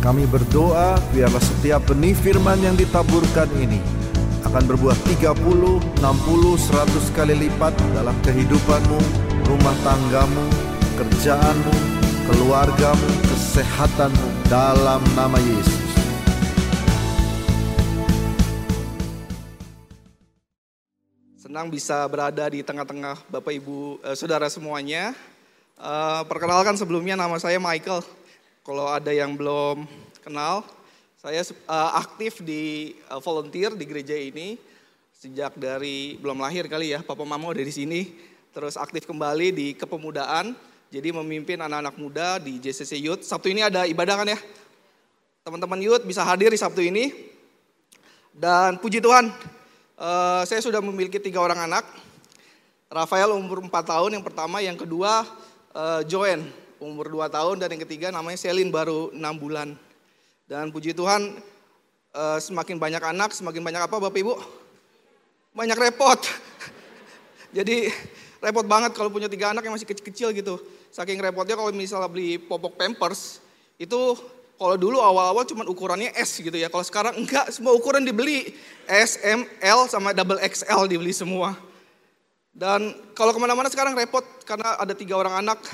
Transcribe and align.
Kami 0.00 0.24
berdoa 0.24 0.96
biarlah 1.12 1.44
setiap 1.44 1.84
benih 1.92 2.16
firman 2.16 2.56
yang 2.64 2.72
ditaburkan 2.72 3.44
ini 3.60 3.76
akan 4.48 4.64
berbuah 4.64 4.96
30, 4.96 5.36
60, 5.36 6.00
100 6.00 7.12
kali 7.12 7.36
lipat 7.36 7.76
dalam 7.92 8.16
kehidupanmu, 8.24 8.96
rumah 9.44 9.76
tanggamu, 9.84 10.40
kerjaanmu, 10.96 11.74
keluargamu, 12.32 13.08
kesehatanmu 13.28 14.28
dalam 14.48 15.04
nama 15.12 15.36
Yesus. 15.36 15.92
Senang 21.36 21.68
bisa 21.68 22.08
berada 22.08 22.48
di 22.48 22.64
tengah-tengah 22.64 23.20
Bapak 23.28 23.52
Ibu 23.52 24.00
eh, 24.00 24.16
Saudara 24.16 24.48
semuanya. 24.48 25.12
Eh, 25.76 26.22
perkenalkan 26.24 26.80
sebelumnya 26.80 27.20
nama 27.20 27.36
saya 27.36 27.60
Michael. 27.60 28.00
Kalau 28.60 28.92
ada 28.92 29.08
yang 29.08 29.34
belum 29.36 29.88
kenal, 30.20 30.62
saya 31.16 31.40
eh, 31.44 31.90
aktif 31.96 32.44
di 32.44 32.94
eh, 32.96 33.20
volunteer 33.24 33.72
di 33.72 33.84
gereja 33.88 34.12
ini 34.12 34.60
sejak 35.16 35.56
dari 35.56 36.20
belum 36.20 36.40
lahir 36.40 36.68
kali 36.68 36.92
ya. 36.92 37.00
Papa 37.00 37.24
Mama 37.24 37.52
udah 37.52 37.64
di 37.64 37.74
sini. 37.74 38.12
Terus 38.50 38.76
aktif 38.76 39.08
kembali 39.08 39.54
di 39.54 39.66
kepemudaan. 39.72 40.52
Jadi 40.90 41.08
memimpin 41.14 41.56
anak-anak 41.62 41.94
muda 41.96 42.42
di 42.42 42.58
JCC 42.58 42.98
Youth. 42.98 43.22
Sabtu 43.22 43.48
ini 43.48 43.62
ada 43.62 43.86
ibadah 43.86 44.20
kan 44.20 44.28
ya? 44.28 44.38
Teman-teman 45.46 45.78
Youth 45.80 46.02
bisa 46.02 46.26
hadir 46.26 46.50
di 46.50 46.58
Sabtu 46.58 46.82
ini. 46.82 47.14
Dan 48.34 48.76
puji 48.82 48.98
Tuhan, 48.98 49.30
Uh, 50.00 50.40
saya 50.48 50.64
sudah 50.64 50.80
memiliki 50.80 51.20
tiga 51.20 51.44
orang 51.44 51.68
anak. 51.68 51.84
Rafael 52.88 53.36
umur 53.36 53.60
4 53.60 53.68
tahun 53.68 54.16
yang 54.16 54.24
pertama, 54.24 54.64
yang 54.64 54.72
kedua 54.72 55.28
uh, 55.76 56.00
Joen 56.08 56.48
umur 56.80 57.12
2 57.12 57.28
tahun 57.28 57.56
dan 57.60 57.68
yang 57.76 57.82
ketiga 57.86 58.08
namanya 58.10 58.40
Selin 58.40 58.72
baru 58.72 59.12
6 59.12 59.20
bulan. 59.38 59.76
Dan 60.50 60.74
puji 60.74 60.96
Tuhan 60.96 61.38
uh, 62.16 62.38
semakin 62.42 62.80
banyak 62.80 63.02
anak, 63.04 63.30
semakin 63.36 63.62
banyak 63.62 63.86
apa 63.86 63.96
Bapak 64.00 64.18
Ibu? 64.18 64.34
Banyak 65.54 65.78
repot. 65.78 66.18
Jadi 67.56 67.86
repot 68.42 68.66
banget 68.66 68.96
kalau 68.96 69.12
punya 69.12 69.30
tiga 69.30 69.54
anak 69.54 69.62
yang 69.62 69.76
masih 69.76 69.86
kecil-kecil 69.86 70.34
gitu. 70.34 70.58
Saking 70.90 71.22
repotnya 71.22 71.54
kalau 71.54 71.70
misalnya 71.70 72.10
beli 72.10 72.40
popok 72.40 72.74
pampers 72.74 73.38
itu 73.78 74.18
kalau 74.60 74.76
dulu 74.76 75.00
awal-awal 75.00 75.46
cuma 75.48 75.64
ukurannya 75.64 76.12
S 76.18 76.36
gitu 76.36 76.52
ya. 76.52 76.68
Kalau 76.68 76.84
sekarang 76.84 77.16
enggak, 77.16 77.48
semua 77.48 77.72
ukuran 77.72 78.04
dibeli. 78.04 78.52
S, 78.84 79.16
M, 79.24 79.48
L 79.62 79.88
sama 79.88 80.12
double 80.12 80.36
XL 80.36 80.84
dibeli 80.84 81.16
semua. 81.16 81.56
Dan 82.52 82.92
kalau 83.16 83.32
ke 83.32 83.40
mana-mana 83.40 83.72
sekarang 83.72 83.96
repot 83.96 84.20
karena 84.44 84.76
ada 84.76 84.92
tiga 84.92 85.16
orang 85.16 85.40
anak. 85.40 85.64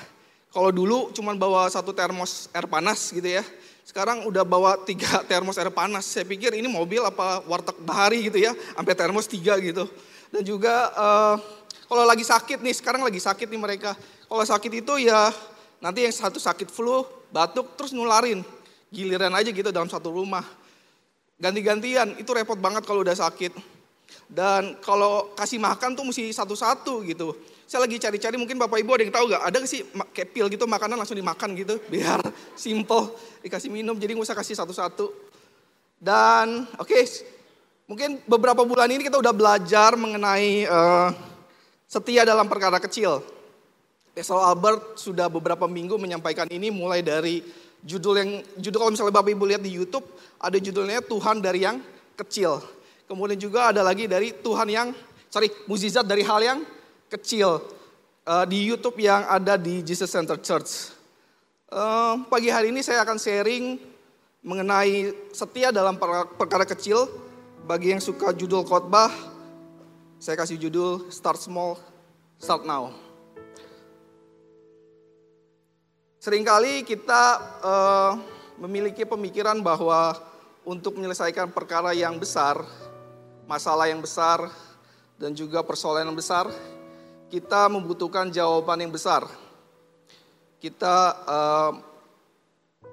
Kalau 0.50 0.70
dulu 0.72 1.12
cuma 1.12 1.36
bawa 1.36 1.68
satu 1.68 1.92
termos 1.92 2.50
air 2.50 2.66
panas 2.66 3.12
gitu 3.12 3.26
ya. 3.26 3.44
Sekarang 3.86 4.26
udah 4.26 4.42
bawa 4.42 4.80
tiga 4.82 5.20
termos 5.30 5.56
air 5.60 5.70
panas. 5.70 6.06
Saya 6.06 6.26
pikir 6.26 6.54
ini 6.54 6.66
mobil 6.66 7.02
apa 7.04 7.42
warteg 7.44 7.76
bahari 7.84 8.26
gitu 8.26 8.40
ya. 8.40 8.52
Sampai 8.74 8.94
termos 8.96 9.26
tiga 9.30 9.58
gitu. 9.60 9.86
Dan 10.32 10.42
juga 10.42 10.90
uh, 10.96 11.36
kalau 11.86 12.02
lagi 12.02 12.26
sakit 12.26 12.58
nih, 12.66 12.74
sekarang 12.74 13.06
lagi 13.06 13.22
sakit 13.22 13.46
nih 13.46 13.60
mereka. 13.60 13.94
Kalau 14.26 14.42
sakit 14.42 14.72
itu 14.82 15.06
ya 15.06 15.30
nanti 15.78 16.02
yang 16.02 16.14
satu 16.14 16.42
sakit 16.42 16.66
flu, 16.66 17.06
batuk, 17.30 17.78
terus 17.78 17.94
nularin 17.94 18.42
giliran 18.90 19.30
aja 19.34 19.54
gitu 19.54 19.70
dalam 19.70 19.86
satu 19.86 20.10
rumah. 20.10 20.42
Ganti-gantian, 21.36 22.16
itu 22.16 22.30
repot 22.32 22.58
banget 22.58 22.82
kalau 22.88 23.04
udah 23.04 23.14
sakit. 23.14 23.54
Dan 24.26 24.80
kalau 24.82 25.30
kasih 25.38 25.62
makan 25.62 25.94
tuh 25.94 26.02
mesti 26.02 26.26
satu-satu 26.34 27.06
gitu. 27.06 27.36
Saya 27.66 27.82
lagi 27.82 27.98
cari-cari 27.98 28.38
mungkin 28.38 28.62
Bapak 28.62 28.78
Ibu 28.78 28.94
ada 28.94 29.02
yang 29.02 29.10
tahu 29.10 29.26
gak? 29.26 29.42
Ada 29.42 29.56
gak 29.58 29.70
sih 29.70 29.82
kayak 30.14 30.30
pil 30.30 30.46
gitu 30.46 30.70
makanan 30.70 31.02
langsung 31.02 31.18
dimakan 31.18 31.50
gitu. 31.58 31.82
Biar 31.90 32.22
simple 32.54 33.10
dikasih 33.42 33.74
minum 33.74 33.98
jadi 33.98 34.14
nggak 34.14 34.22
usah 34.22 34.38
kasih 34.38 34.54
satu-satu. 34.54 35.10
Dan 35.98 36.62
oke 36.78 36.86
okay, 36.86 37.02
mungkin 37.90 38.22
beberapa 38.22 38.62
bulan 38.62 38.86
ini 38.86 39.02
kita 39.02 39.18
udah 39.18 39.34
belajar 39.34 39.98
mengenai 39.98 40.62
uh, 40.70 41.10
setia 41.90 42.22
dalam 42.22 42.46
perkara 42.46 42.78
kecil. 42.78 43.18
Esau 44.14 44.38
Albert 44.38 44.94
sudah 45.02 45.26
beberapa 45.26 45.66
minggu 45.66 45.98
menyampaikan 45.98 46.46
ini 46.46 46.70
mulai 46.70 47.02
dari 47.02 47.42
judul 47.82 48.14
yang 48.14 48.30
judul 48.62 48.78
kalau 48.78 48.92
misalnya 48.94 49.14
Bapak 49.18 49.34
Ibu 49.34 49.42
lihat 49.42 49.62
di 49.66 49.74
YouTube 49.74 50.06
ada 50.38 50.54
judulnya 50.54 51.02
Tuhan 51.02 51.42
dari 51.42 51.66
yang 51.66 51.82
kecil. 52.14 52.62
Kemudian 53.10 53.42
juga 53.42 53.74
ada 53.74 53.82
lagi 53.82 54.06
dari 54.06 54.30
Tuhan 54.38 54.70
yang 54.70 54.94
sorry 55.26 55.50
mukjizat 55.66 56.06
dari 56.06 56.22
hal 56.22 56.38
yang 56.46 56.58
kecil 57.16 57.64
uh, 58.28 58.44
di 58.44 58.68
YouTube 58.68 59.00
yang 59.00 59.24
ada 59.24 59.56
di 59.56 59.80
Jesus 59.80 60.12
Center 60.12 60.36
Church. 60.36 60.92
Uh, 61.72 62.20
pagi 62.28 62.52
hari 62.52 62.68
ini 62.68 62.84
saya 62.84 63.02
akan 63.02 63.16
sharing 63.16 63.80
mengenai 64.44 65.10
setia 65.32 65.72
dalam 65.72 65.96
perkara 66.36 66.68
kecil. 66.68 67.08
Bagi 67.66 67.90
yang 67.90 67.98
suka 67.98 68.30
judul 68.30 68.62
khotbah, 68.62 69.10
saya 70.22 70.38
kasih 70.38 70.54
judul 70.54 71.10
Start 71.10 71.42
Small, 71.42 71.74
Start 72.38 72.62
Now. 72.62 72.94
Seringkali 76.22 76.86
kita 76.86 77.22
uh, 77.58 78.12
memiliki 78.62 79.02
pemikiran 79.02 79.58
bahwa 79.66 80.14
untuk 80.62 80.94
menyelesaikan 80.94 81.50
perkara 81.50 81.90
yang 81.90 82.18
besar, 82.22 82.62
masalah 83.50 83.90
yang 83.90 83.98
besar, 83.98 84.46
dan 85.18 85.34
juga 85.34 85.64
persoalan 85.66 86.06
yang 86.06 86.18
besar, 86.18 86.46
kita 87.26 87.66
membutuhkan 87.66 88.30
jawaban 88.30 88.86
yang 88.86 88.92
besar. 88.94 89.26
Kita 90.62 90.96
uh, 91.26 91.72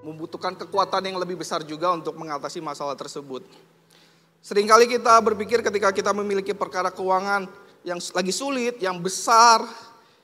membutuhkan 0.03 0.57
kekuatan 0.57 1.05
yang 1.07 1.17
lebih 1.21 1.39
besar 1.39 1.63
juga 1.63 1.93
untuk 1.95 2.17
mengatasi 2.17 2.59
masalah 2.59 2.97
tersebut. 2.97 3.45
Seringkali 4.43 4.91
kita 4.91 5.15
berpikir 5.23 5.63
ketika 5.63 5.95
kita 5.95 6.11
memiliki 6.11 6.51
perkara 6.51 6.91
keuangan 6.91 7.47
yang 7.87 7.99
lagi 8.11 8.33
sulit, 8.35 8.75
yang 8.83 8.99
besar, 8.99 9.63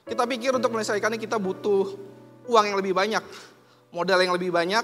kita 0.04 0.28
pikir 0.28 0.52
untuk 0.52 0.76
menyelesaikannya 0.76 1.16
kita 1.16 1.40
butuh 1.40 1.96
uang 2.52 2.66
yang 2.68 2.78
lebih 2.82 2.92
banyak, 2.92 3.24
modal 3.96 4.20
yang 4.20 4.36
lebih 4.36 4.52
banyak 4.52 4.84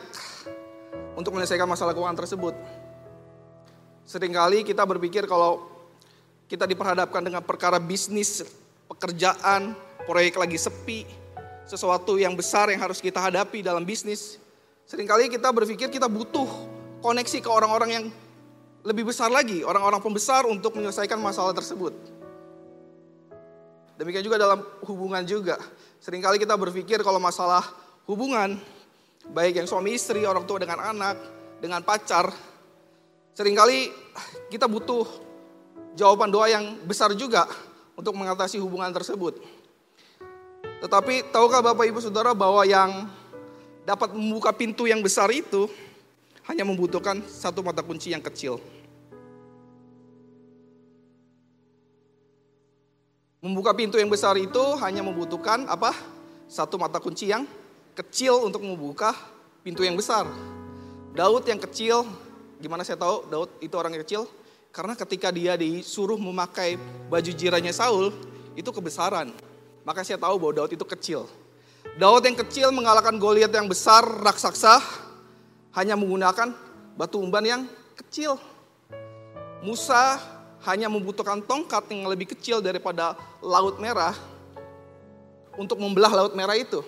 untuk 1.19 1.35
menyelesaikan 1.35 1.67
masalah 1.67 1.91
keuangan 1.91 2.23
tersebut. 2.23 2.55
Seringkali 4.07 4.63
kita 4.63 4.87
berpikir 4.87 5.27
kalau 5.27 5.67
kita 6.47 6.63
diperhadapkan 6.69 7.25
dengan 7.25 7.41
perkara 7.43 7.81
bisnis, 7.81 8.45
pekerjaan, 8.89 9.73
proyek 10.05 10.37
lagi 10.37 10.57
sepi, 10.57 11.05
sesuatu 11.65 12.15
yang 12.15 12.37
besar 12.37 12.69
yang 12.69 12.81
harus 12.81 13.01
kita 13.01 13.17
hadapi 13.17 13.65
dalam 13.65 13.83
bisnis. 13.83 14.37
Seringkali 14.85 15.33
kita 15.33 15.49
berpikir 15.49 15.89
kita 15.89 16.05
butuh 16.05 16.45
koneksi 17.01 17.41
ke 17.41 17.49
orang-orang 17.49 17.89
yang 17.89 18.05
lebih 18.85 19.09
besar 19.09 19.33
lagi, 19.33 19.65
orang-orang 19.65 19.97
pembesar 19.97 20.45
untuk 20.45 20.77
menyelesaikan 20.77 21.17
masalah 21.17 21.57
tersebut. 21.57 21.93
Demikian 23.97 24.21
juga 24.21 24.37
dalam 24.37 24.61
hubungan 24.85 25.25
juga. 25.25 25.57
Seringkali 26.05 26.37
kita 26.37 26.53
berpikir 26.53 27.01
kalau 27.01 27.17
masalah 27.17 27.65
hubungan, 28.05 28.61
baik 29.33 29.57
yang 29.57 29.65
suami 29.65 29.97
istri, 29.97 30.21
orang 30.21 30.45
tua 30.45 30.61
dengan 30.61 30.77
anak, 30.85 31.17
dengan 31.57 31.81
pacar, 31.81 32.29
sering 33.33 33.57
kali 33.57 33.89
kita 34.53 34.69
butuh 34.69 35.07
jawaban 35.97 36.29
doa 36.29 36.45
yang 36.45 36.77
besar 36.85 37.09
juga 37.17 37.49
untuk 37.95 38.13
mengatasi 38.13 38.59
hubungan 38.59 38.91
tersebut. 38.91 39.39
Tetapi 40.83 41.31
tahukah 41.31 41.63
Bapak 41.63 41.87
Ibu 41.87 41.99
Saudara 42.03 42.35
bahwa 42.35 42.61
yang 42.67 43.09
dapat 43.87 44.13
membuka 44.13 44.51
pintu 44.51 44.85
yang 44.85 44.99
besar 44.99 45.31
itu 45.31 45.65
hanya 46.45 46.61
membutuhkan 46.67 47.23
satu 47.25 47.65
mata 47.65 47.81
kunci 47.81 48.13
yang 48.13 48.21
kecil. 48.21 48.61
Membuka 53.41 53.77
pintu 53.77 54.01
yang 54.01 54.09
besar 54.09 54.33
itu 54.41 54.61
hanya 54.81 55.05
membutuhkan 55.05 55.69
apa? 55.69 55.93
Satu 56.49 56.81
mata 56.81 56.97
kunci 56.97 57.29
yang 57.29 57.45
kecil 57.93 58.41
untuk 58.41 58.61
membuka 58.61 59.13
pintu 59.61 59.85
yang 59.85 59.93
besar. 59.93 60.25
Daud 61.13 61.45
yang 61.45 61.61
kecil, 61.61 62.05
gimana 62.57 62.81
saya 62.81 62.97
tahu 62.97 63.25
Daud 63.29 63.49
itu 63.61 63.73
orang 63.77 63.93
yang 63.95 64.03
kecil? 64.03 64.25
Karena 64.75 64.91
ketika 64.91 65.31
dia 65.31 65.55
disuruh 65.55 66.19
memakai 66.19 66.75
baju 67.07 67.31
jiranya 67.31 67.71
Saul, 67.71 68.11
itu 68.59 68.67
kebesaran. 68.75 69.31
Maka 69.87 70.03
saya 70.03 70.19
tahu 70.19 70.35
bahwa 70.35 70.51
Daud 70.51 70.75
itu 70.75 70.83
kecil. 70.83 71.31
Daud 71.95 72.27
yang 72.27 72.35
kecil 72.35 72.75
mengalahkan 72.75 73.15
Goliat 73.15 73.55
yang 73.55 73.71
besar, 73.71 74.03
raksasa, 74.03 74.83
hanya 75.79 75.95
menggunakan 75.95 76.51
batu 76.99 77.23
umban 77.23 77.47
yang 77.47 77.61
kecil. 77.95 78.35
Musa 79.63 80.19
hanya 80.67 80.91
membutuhkan 80.91 81.39
tongkat 81.39 81.87
yang 81.95 82.11
lebih 82.11 82.35
kecil 82.35 82.59
daripada 82.59 83.15
laut 83.39 83.79
merah 83.79 84.11
untuk 85.55 85.79
membelah 85.79 86.11
laut 86.11 86.33
merah 86.35 86.59
itu. 86.59 86.83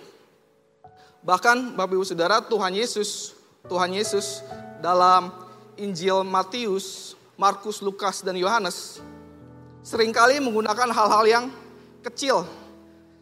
Bahkan 1.24 1.72
Bapak 1.72 1.96
Ibu 1.96 2.04
Saudara, 2.04 2.44
Tuhan 2.44 2.76
Yesus, 2.76 3.32
Tuhan 3.64 3.96
Yesus 3.96 4.44
dalam 4.84 5.32
Injil 5.80 6.20
Matius, 6.20 7.17
Markus, 7.38 7.78
Lukas, 7.86 8.26
dan 8.26 8.34
Yohanes 8.34 8.98
sering 9.86 10.10
kali 10.10 10.42
menggunakan 10.42 10.90
hal-hal 10.90 11.24
yang 11.24 11.44
kecil. 12.02 12.42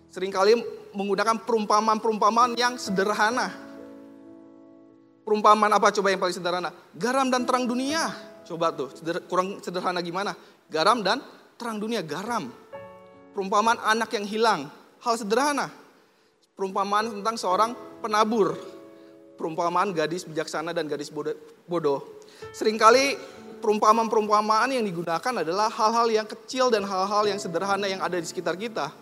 Seringkali 0.09 0.57
menggunakan 0.97 1.45
perumpamaan-perumpamaan 1.45 2.57
yang 2.57 2.81
sederhana. 2.81 3.53
Perumpamaan 5.21 5.69
apa 5.69 5.93
coba 5.93 6.09
yang 6.09 6.21
paling 6.23 6.33
sederhana? 6.33 6.73
Garam 6.97 7.29
dan 7.29 7.45
terang 7.45 7.69
dunia. 7.69 8.09
Coba 8.49 8.73
tuh, 8.73 8.89
kurang 9.29 9.61
sederhana 9.61 10.01
gimana? 10.01 10.33
Garam 10.73 11.05
dan 11.05 11.21
terang 11.61 11.77
dunia, 11.77 12.01
garam. 12.01 12.49
Perumpamaan 13.37 13.77
anak 13.85 14.17
yang 14.17 14.25
hilang, 14.25 14.61
hal 15.05 15.15
sederhana. 15.21 15.69
Perumpamaan 16.57 17.21
tentang 17.21 17.37
seorang 17.37 17.77
penabur. 18.01 18.57
Perumpamaan 19.37 19.93
gadis 19.93 20.25
bijaksana 20.25 20.73
dan 20.73 20.89
gadis 20.89 21.13
bodoh. 21.69 22.25
Seringkali 22.57 23.36
perumpamaan-perumpamaan 23.59 24.73
yang 24.73 24.85
digunakan 24.85 25.33
adalah 25.43 25.69
hal-hal 25.73 26.09
yang 26.13 26.27
kecil 26.29 26.69
dan 26.69 26.85
hal-hal 26.85 27.25
yang 27.27 27.41
sederhana 27.41 27.91
yang 27.91 28.01
ada 28.05 28.17
di 28.21 28.27
sekitar 28.29 28.55
kita. 28.55 28.93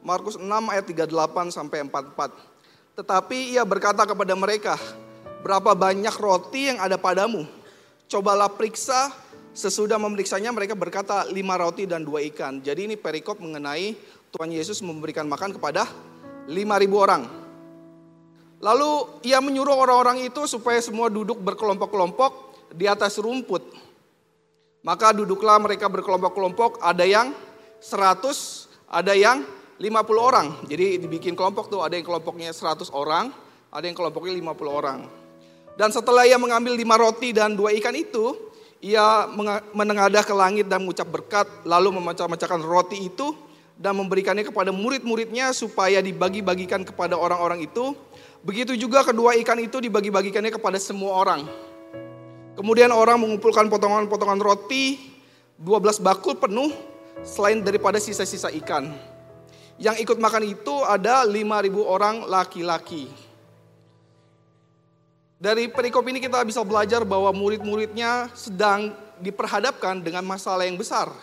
Markus 0.07 0.39
6 0.39 0.47
ayat 0.47 0.87
38 0.87 1.51
sampai 1.51 1.83
44. 1.83 2.95
Tetapi 2.95 3.51
ia 3.51 3.67
berkata 3.67 4.07
kepada 4.07 4.31
mereka, 4.39 4.79
berapa 5.43 5.75
banyak 5.75 6.15
roti 6.15 6.71
yang 6.71 6.79
ada 6.79 6.95
padamu? 6.95 7.43
Cobalah 8.07 8.47
periksa 8.47 9.11
Sesudah 9.57 9.97
memeriksanya 9.97 10.53
mereka 10.53 10.77
berkata 10.77 11.25
lima 11.33 11.57
roti 11.57 11.89
dan 11.89 12.05
dua 12.05 12.21
ikan. 12.29 12.61
Jadi 12.61 12.85
ini 12.85 12.93
perikop 12.93 13.41
mengenai 13.41 13.97
Tuhan 14.29 14.53
Yesus 14.53 14.85
memberikan 14.85 15.25
makan 15.25 15.57
kepada 15.57 15.89
lima 16.45 16.77
ribu 16.77 17.01
orang. 17.01 17.25
Lalu 18.61 19.17
ia 19.25 19.41
menyuruh 19.41 19.73
orang-orang 19.73 20.21
itu 20.29 20.45
supaya 20.45 20.77
semua 20.77 21.09
duduk 21.09 21.41
berkelompok-kelompok 21.41 22.53
di 22.69 22.85
atas 22.85 23.17
rumput. 23.17 23.65
Maka 24.85 25.09
duduklah 25.17 25.57
mereka 25.57 25.89
berkelompok-kelompok, 25.89 26.77
ada 26.77 27.01
yang 27.01 27.33
seratus, 27.81 28.69
ada 28.85 29.17
yang 29.17 29.41
lima 29.77 30.01
puluh 30.01 30.25
orang. 30.25 30.65
Jadi 30.65 31.01
dibikin 31.01 31.33
kelompok 31.37 31.69
tuh, 31.69 31.81
ada 31.85 31.93
yang 31.93 32.05
kelompoknya 32.05 32.49
seratus 32.53 32.89
orang, 32.93 33.29
ada 33.69 33.85
yang 33.85 33.97
kelompoknya 33.97 34.33
lima 34.33 34.53
puluh 34.57 34.73
orang. 34.73 35.05
Dan 35.77 35.93
setelah 35.93 36.25
ia 36.25 36.41
mengambil 36.41 36.73
lima 36.73 36.97
roti 36.97 37.29
dan 37.33 37.53
dua 37.53 37.69
ikan 37.77 37.93
itu, 37.93 38.33
ia 38.81 39.29
menengadah 39.73 40.25
ke 40.25 40.33
langit 40.33 40.65
dan 40.65 40.81
mengucap 40.81 41.05
berkat, 41.05 41.45
lalu 41.65 41.93
memecah-mecahkan 42.01 42.61
roti 42.65 43.09
itu 43.09 43.33
dan 43.77 43.93
memberikannya 43.93 44.41
kepada 44.41 44.73
murid-muridnya 44.73 45.53
supaya 45.53 46.01
dibagi-bagikan 46.01 46.81
kepada 46.81 47.13
orang-orang 47.13 47.61
itu. 47.61 47.93
Begitu 48.41 48.73
juga 48.73 49.05
kedua 49.05 49.37
ikan 49.45 49.57
itu 49.61 49.77
dibagi-bagikannya 49.77 50.49
kepada 50.49 50.81
semua 50.81 51.13
orang. 51.13 51.45
Kemudian 52.57 52.89
orang 52.89 53.21
mengumpulkan 53.21 53.69
potongan-potongan 53.69 54.41
roti, 54.41 54.97
12 55.61 56.01
bakul 56.01 56.33
penuh 56.33 56.73
selain 57.21 57.61
daripada 57.61 58.01
sisa-sisa 58.01 58.49
ikan. 58.65 58.93
Yang 59.77 60.09
ikut 60.09 60.17
makan 60.17 60.43
itu 60.45 60.75
ada 60.81 61.21
5.000 61.21 61.37
orang 61.85 62.25
laki-laki. 62.25 63.09
Dari 65.37 65.69
perikop 65.69 66.01
ini 66.09 66.17
kita 66.17 66.41
bisa 66.41 66.65
belajar 66.65 67.05
bahwa 67.05 67.29
murid-muridnya 67.29 68.33
sedang 68.33 68.89
diperhadapkan 69.21 70.01
dengan 70.01 70.25
masalah 70.25 70.65
yang 70.65 70.81
besar. 70.81 71.13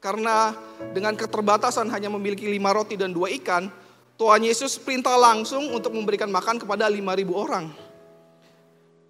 Karena 0.00 0.56
dengan 0.96 1.12
keterbatasan 1.12 1.92
hanya 1.92 2.08
memiliki 2.08 2.48
lima 2.48 2.72
roti 2.72 2.96
dan 2.96 3.12
dua 3.12 3.28
ikan, 3.36 3.68
Tuhan 4.16 4.40
Yesus 4.48 4.80
perintah 4.80 5.12
langsung 5.20 5.76
untuk 5.76 5.92
memberikan 5.92 6.32
makan 6.32 6.56
kepada 6.56 6.88
lima 6.88 7.12
ribu 7.12 7.36
orang. 7.36 7.68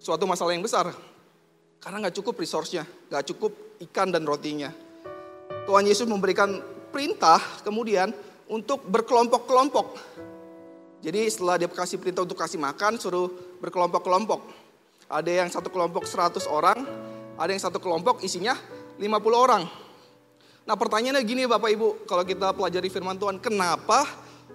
Suatu 0.03 0.27
masalah 0.27 0.51
yang 0.51 0.67
besar. 0.67 0.91
Karena 1.79 2.03
nggak 2.03 2.19
cukup 2.19 2.35
resource-nya, 2.43 2.83
nggak 3.07 3.23
cukup 3.31 3.55
ikan 3.87 4.11
dan 4.11 4.27
rotinya. 4.27 4.67
Tuhan 5.63 5.87
Yesus 5.87 6.11
memberikan 6.11 6.59
perintah 6.91 7.39
kemudian 7.63 8.11
untuk 8.51 8.83
berkelompok-kelompok 8.83 9.87
jadi 11.01 11.25
setelah 11.25 11.57
dia 11.57 11.65
kasih 11.65 11.97
perintah 11.97 12.21
untuk 12.21 12.37
kasih 12.37 12.61
makan, 12.61 13.01
suruh 13.01 13.57
berkelompok-kelompok. 13.57 14.45
Ada 15.09 15.31
yang 15.43 15.49
satu 15.49 15.73
kelompok 15.73 16.05
100 16.05 16.45
orang, 16.45 16.85
ada 17.41 17.49
yang 17.49 17.59
satu 17.59 17.81
kelompok 17.81 18.21
isinya 18.21 18.53
50 19.01 19.09
orang. 19.33 19.65
Nah 20.61 20.77
pertanyaannya 20.77 21.25
gini 21.25 21.49
Bapak 21.49 21.73
Ibu, 21.73 22.05
kalau 22.05 22.21
kita 22.21 22.53
pelajari 22.53 22.87
firman 22.93 23.17
Tuhan, 23.17 23.41
kenapa 23.41 24.05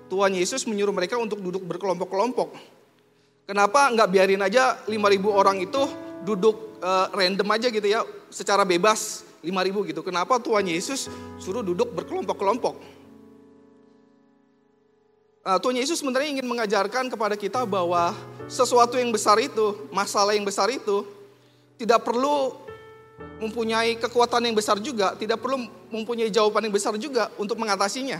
Tuhan 0.06 0.38
Yesus 0.38 0.70
menyuruh 0.70 0.94
mereka 0.94 1.18
untuk 1.18 1.42
duduk 1.42 1.66
berkelompok-kelompok? 1.66 2.54
Kenapa 3.50 3.90
nggak 3.90 4.08
biarin 4.14 4.42
aja 4.46 4.78
5.000 4.86 5.26
orang 5.26 5.58
itu 5.58 5.82
duduk 6.22 6.78
uh, 6.78 7.10
random 7.10 7.46
aja 7.58 7.74
gitu 7.74 7.90
ya, 7.90 8.06
secara 8.30 8.62
bebas 8.62 9.26
5.000 9.42 9.90
gitu. 9.90 10.00
Kenapa 10.06 10.38
Tuhan 10.38 10.70
Yesus 10.70 11.10
suruh 11.42 11.66
duduk 11.66 11.90
berkelompok-kelompok? 11.90 12.95
Nah, 15.46 15.62
Tuhan 15.62 15.78
Yesus 15.78 16.02
sebenarnya 16.02 16.34
ingin 16.34 16.46
mengajarkan 16.50 17.06
kepada 17.06 17.38
kita 17.38 17.62
bahwa 17.62 18.10
sesuatu 18.50 18.98
yang 18.98 19.14
besar 19.14 19.38
itu, 19.38 19.78
masalah 19.94 20.34
yang 20.34 20.42
besar 20.42 20.66
itu, 20.74 21.06
tidak 21.78 22.02
perlu 22.02 22.50
mempunyai 23.38 23.94
kekuatan 23.94 24.42
yang 24.42 24.58
besar 24.58 24.82
juga, 24.82 25.14
tidak 25.14 25.38
perlu 25.38 25.70
mempunyai 25.94 26.34
jawaban 26.34 26.66
yang 26.66 26.74
besar 26.74 26.98
juga 26.98 27.30
untuk 27.38 27.62
mengatasinya. 27.62 28.18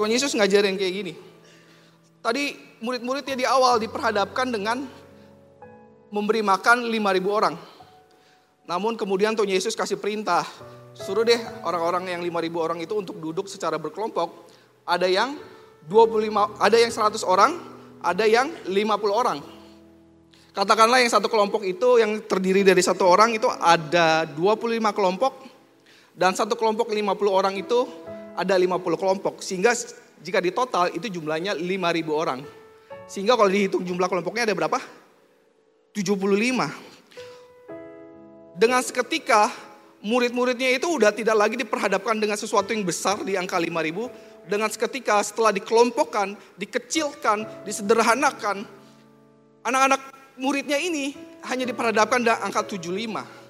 Tuhan 0.00 0.08
Yesus 0.08 0.32
ngajarin 0.32 0.80
kayak 0.80 0.94
gini. 1.04 1.12
Tadi 2.24 2.56
murid-muridnya 2.80 3.36
di 3.36 3.44
awal 3.44 3.76
diperhadapkan 3.76 4.56
dengan 4.56 4.88
memberi 6.08 6.40
makan 6.40 6.88
5.000 6.88 7.28
orang. 7.28 7.60
Namun 8.64 8.96
kemudian 8.96 9.36
Tuhan 9.36 9.52
Yesus 9.52 9.76
kasih 9.76 10.00
perintah, 10.00 10.48
suruh 10.96 11.28
deh 11.28 11.44
orang-orang 11.60 12.16
yang 12.16 12.24
5.000 12.24 12.56
orang 12.56 12.78
itu 12.80 12.96
untuk 12.96 13.20
duduk 13.20 13.52
secara 13.52 13.76
berkelompok 13.76 14.61
ada 14.86 15.06
yang 15.06 15.38
25, 15.86 16.58
ada 16.58 16.76
yang 16.78 16.90
100 16.90 17.22
orang, 17.26 17.52
ada 18.02 18.24
yang 18.26 18.50
50 18.66 19.10
orang. 19.10 19.38
Katakanlah 20.52 21.00
yang 21.00 21.08
satu 21.08 21.32
kelompok 21.32 21.64
itu 21.64 21.96
yang 21.96 22.20
terdiri 22.28 22.60
dari 22.60 22.84
satu 22.84 23.08
orang 23.08 23.32
itu 23.32 23.48
ada 23.48 24.28
25 24.36 24.84
kelompok 24.92 25.48
dan 26.12 26.36
satu 26.36 26.60
kelompok 26.60 26.92
50 26.92 27.08
orang 27.32 27.56
itu 27.56 27.88
ada 28.36 28.52
50 28.52 29.00
kelompok. 29.00 29.40
Sehingga 29.40 29.72
jika 30.20 30.44
di 30.44 30.52
total 30.52 30.92
itu 30.92 31.08
jumlahnya 31.08 31.56
5.000 31.56 31.64
orang. 32.12 32.44
Sehingga 33.08 33.32
kalau 33.32 33.48
dihitung 33.48 33.80
jumlah 33.80 34.08
kelompoknya 34.12 34.44
ada 34.44 34.54
berapa? 34.54 34.76
75. 35.96 36.68
Dengan 38.52 38.80
seketika 38.84 39.48
murid-muridnya 40.04 40.76
itu 40.76 40.84
udah 40.84 41.16
tidak 41.16 41.36
lagi 41.36 41.56
diperhadapkan 41.56 42.20
dengan 42.20 42.36
sesuatu 42.36 42.76
yang 42.76 42.84
besar 42.84 43.24
di 43.24 43.40
angka 43.40 43.56
5000 43.56 44.31
dengan 44.46 44.68
seketika 44.70 45.22
setelah 45.22 45.54
dikelompokkan, 45.54 46.34
dikecilkan, 46.58 47.66
disederhanakan, 47.66 48.66
anak-anak 49.62 50.00
muridnya 50.38 50.78
ini 50.78 51.14
hanya 51.46 51.66
diperhadapkan 51.66 52.22
dengan 52.22 52.38
angka 52.42 52.62
75. 52.66 53.42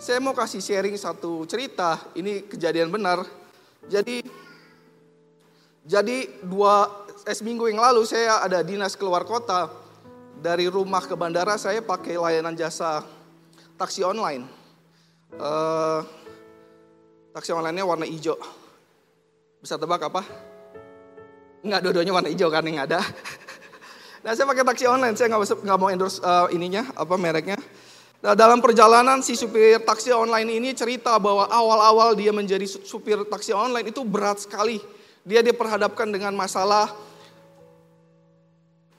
Saya 0.00 0.16
mau 0.24 0.32
kasih 0.32 0.64
sharing 0.64 0.96
satu 0.96 1.44
cerita, 1.44 2.00
ini 2.16 2.48
kejadian 2.48 2.88
benar 2.88 3.44
jadi 3.86 4.18
jadi 5.86 6.26
dua 6.42 6.90
eh, 7.22 7.36
seminggu 7.36 7.70
yang 7.70 7.78
lalu 7.78 8.02
saya 8.02 8.42
ada 8.42 8.66
dinas 8.66 8.98
keluar 8.98 9.22
kota 9.22 9.70
dari 10.42 10.66
rumah 10.66 11.06
ke 11.06 11.14
bandara 11.14 11.54
saya 11.54 11.78
pakai 11.78 12.18
layanan 12.18 12.58
jasa 12.58 13.06
taksi 13.78 14.02
online. 14.02 14.42
Uh, 15.36 16.00
taksi 17.30 17.54
online-nya 17.54 17.86
warna 17.86 18.06
hijau. 18.08 18.34
Bisa 19.62 19.78
tebak 19.78 20.02
apa? 20.10 20.22
Enggak, 21.62 21.80
dua-duanya 21.86 22.12
warna 22.14 22.30
hijau 22.30 22.50
kan 22.50 22.66
yang 22.66 22.82
ada. 22.82 22.98
nah 24.26 24.34
saya 24.34 24.50
pakai 24.50 24.66
taksi 24.66 24.90
online, 24.90 25.14
saya 25.14 25.30
nggak 25.30 25.78
mau 25.78 25.86
endorse 25.86 26.18
uh, 26.18 26.50
ininya, 26.50 26.90
apa 26.98 27.14
mereknya. 27.14 27.62
Nah, 28.26 28.34
dalam 28.34 28.58
perjalanan 28.58 29.22
si 29.22 29.38
supir 29.38 29.78
taksi 29.86 30.10
online 30.10 30.50
ini 30.50 30.74
cerita 30.74 31.14
bahwa 31.20 31.46
awal-awal 31.46 32.16
dia 32.18 32.34
menjadi 32.34 32.66
supir 32.66 33.22
taksi 33.28 33.54
online 33.54 33.94
itu 33.94 34.02
berat 34.02 34.42
sekali. 34.42 34.82
Dia 35.22 35.46
diperhadapkan 35.46 36.10
dengan 36.10 36.34
masalah 36.34 36.90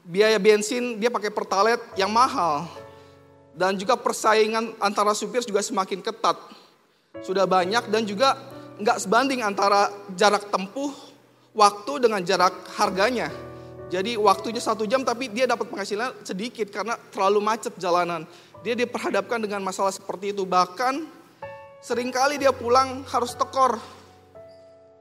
biaya 0.07 0.39
bensin, 0.39 0.95
dia 0.95 1.11
pakai 1.11 1.27
pertalite 1.27 1.83
yang 1.99 2.07
mahal. 2.07 2.71
Dan 3.57 3.73
juga 3.75 3.97
persaingan 3.97 4.77
antara 4.79 5.11
supir 5.17 5.43
juga 5.43 5.65
semakin 5.65 5.99
ketat. 5.99 6.39
Sudah 7.25 7.43
banyak 7.43 7.89
dan 7.91 8.05
juga 8.07 8.37
nggak 8.77 9.01
sebanding 9.01 9.41
antara 9.41 9.89
jarak 10.13 10.47
tempuh 10.53 10.93
waktu 11.57 12.05
dengan 12.05 12.21
jarak 12.21 12.53
harganya. 12.77 13.33
Jadi 13.87 14.19
waktunya 14.19 14.59
satu 14.59 14.83
jam 14.83 14.99
tapi 15.07 15.31
dia 15.31 15.47
dapat 15.47 15.71
penghasilan 15.71 16.11
sedikit 16.27 16.67
karena 16.67 16.99
terlalu 17.11 17.39
macet 17.39 17.71
jalanan. 17.79 18.27
Dia 18.59 18.75
diperhadapkan 18.75 19.39
dengan 19.39 19.63
masalah 19.63 19.95
seperti 19.95 20.35
itu. 20.35 20.43
Bahkan 20.43 21.07
sering 21.79 22.11
kali 22.11 22.35
dia 22.35 22.51
pulang 22.51 23.07
harus 23.07 23.31
tekor. 23.31 23.79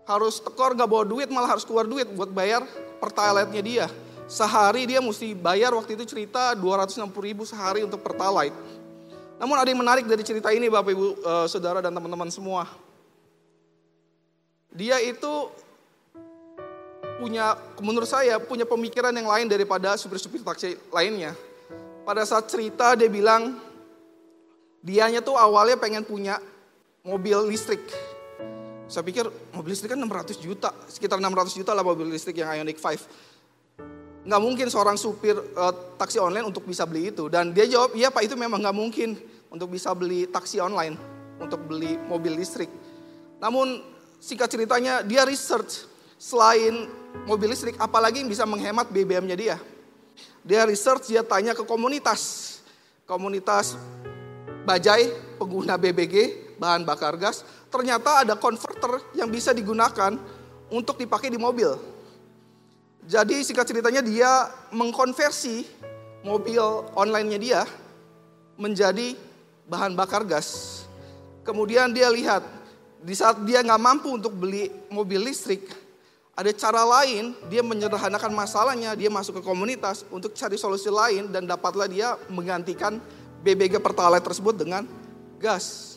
Harus 0.06 0.38
tekor 0.38 0.78
gak 0.78 0.86
bawa 0.86 1.02
duit 1.02 1.26
malah 1.34 1.58
harus 1.58 1.66
keluar 1.66 1.82
duit 1.82 2.06
buat 2.14 2.30
bayar 2.30 2.62
pertalite-nya 3.02 3.62
dia. 3.62 3.86
Sehari 4.30 4.86
dia 4.86 5.02
mesti 5.02 5.34
bayar 5.34 5.74
waktu 5.74 5.98
itu 5.98 6.06
cerita 6.06 6.54
260 6.54 7.10
ribu 7.18 7.42
sehari 7.42 7.82
untuk 7.82 8.06
pertalite. 8.06 8.54
Namun 9.36 9.54
ada 9.58 9.68
yang 9.68 9.82
menarik 9.82 10.06
dari 10.06 10.22
cerita 10.22 10.54
ini 10.54 10.70
Bapak 10.70 10.94
Ibu 10.94 11.06
eh, 11.20 11.46
Saudara 11.50 11.82
dan 11.82 11.90
teman-teman 11.90 12.30
semua. 12.30 12.70
Dia 14.70 15.02
itu 15.02 15.50
punya, 17.16 17.56
menurut 17.80 18.08
saya 18.08 18.36
punya 18.38 18.68
pemikiran 18.68 19.12
yang 19.12 19.28
lain 19.28 19.46
daripada 19.48 19.96
supir-supir 19.96 20.44
taksi 20.44 20.76
lainnya 20.92 21.32
pada 22.06 22.22
saat 22.22 22.46
cerita 22.46 22.94
dia 22.94 23.10
bilang 23.10 23.58
dianya 24.78 25.18
tuh 25.18 25.34
awalnya 25.34 25.74
pengen 25.74 26.06
punya 26.06 26.38
mobil 27.02 27.50
listrik. 27.50 27.82
Saya 28.86 29.02
pikir 29.02 29.26
mobil 29.50 29.74
listrik 29.74 29.98
kan 29.98 29.98
600 29.98 30.38
juta, 30.38 30.70
sekitar 30.86 31.18
600 31.18 31.58
juta 31.58 31.74
lah 31.74 31.82
mobil 31.82 32.06
listrik 32.06 32.38
yang 32.38 32.62
Ioniq 32.62 32.78
5. 32.78 34.30
Nggak 34.30 34.42
mungkin 34.42 34.66
seorang 34.70 34.94
supir 34.94 35.34
uh, 35.34 35.74
taksi 35.98 36.22
online 36.22 36.46
untuk 36.46 36.62
bisa 36.62 36.86
beli 36.86 37.10
itu. 37.10 37.26
Dan 37.26 37.50
dia 37.50 37.66
jawab, 37.66 37.98
iya 37.98 38.14
pak 38.14 38.22
itu 38.30 38.38
memang 38.38 38.62
nggak 38.62 38.76
mungkin 38.78 39.18
untuk 39.50 39.74
bisa 39.74 39.90
beli 39.90 40.30
taksi 40.30 40.62
online, 40.62 40.94
untuk 41.42 41.66
beli 41.66 41.98
mobil 42.06 42.38
listrik. 42.38 42.70
Namun 43.42 43.82
singkat 44.22 44.46
ceritanya 44.50 45.02
dia 45.02 45.26
research 45.26 45.86
selain 46.14 46.86
mobil 47.24 47.48
listrik 47.48 47.80
apalagi 47.80 48.20
yang 48.20 48.28
bisa 48.28 48.44
menghemat 48.44 48.92
BBM-nya 48.92 49.36
dia. 49.38 49.56
Dia 50.44 50.68
research, 50.68 51.10
dia 51.10 51.24
tanya 51.24 51.56
ke 51.56 51.64
komunitas. 51.64 52.54
Komunitas 53.08 53.78
bajai, 54.66 55.14
pengguna 55.38 55.78
BBG, 55.78 56.14
bahan 56.58 56.82
bakar 56.82 57.14
gas. 57.16 57.46
Ternyata 57.70 58.26
ada 58.26 58.34
converter 58.34 59.00
yang 59.14 59.30
bisa 59.30 59.54
digunakan 59.54 60.14
untuk 60.70 60.98
dipakai 60.98 61.30
di 61.30 61.38
mobil. 61.38 61.70
Jadi 63.06 63.46
singkat 63.46 63.70
ceritanya 63.70 64.02
dia 64.02 64.50
mengkonversi 64.74 65.62
mobil 66.26 66.62
online-nya 66.98 67.38
dia 67.38 67.62
menjadi 68.58 69.14
bahan 69.70 69.94
bakar 69.94 70.26
gas. 70.26 70.82
Kemudian 71.46 71.94
dia 71.94 72.10
lihat 72.10 72.42
di 72.98 73.14
saat 73.14 73.38
dia 73.46 73.62
nggak 73.62 73.78
mampu 73.78 74.10
untuk 74.10 74.34
beli 74.34 74.66
mobil 74.90 75.22
listrik, 75.22 75.62
ada 76.36 76.52
cara 76.52 76.84
lain, 76.84 77.32
dia 77.48 77.64
menyederhanakan 77.64 78.28
masalahnya, 78.36 78.92
dia 78.92 79.08
masuk 79.08 79.40
ke 79.40 79.42
komunitas 79.42 80.04
untuk 80.12 80.36
cari 80.36 80.60
solusi 80.60 80.92
lain 80.92 81.32
dan 81.32 81.48
dapatlah 81.48 81.88
dia 81.88 82.12
menggantikan 82.28 83.00
BBG 83.40 83.80
Pertalite 83.80 84.20
tersebut 84.20 84.52
dengan 84.52 84.84
gas. 85.40 85.96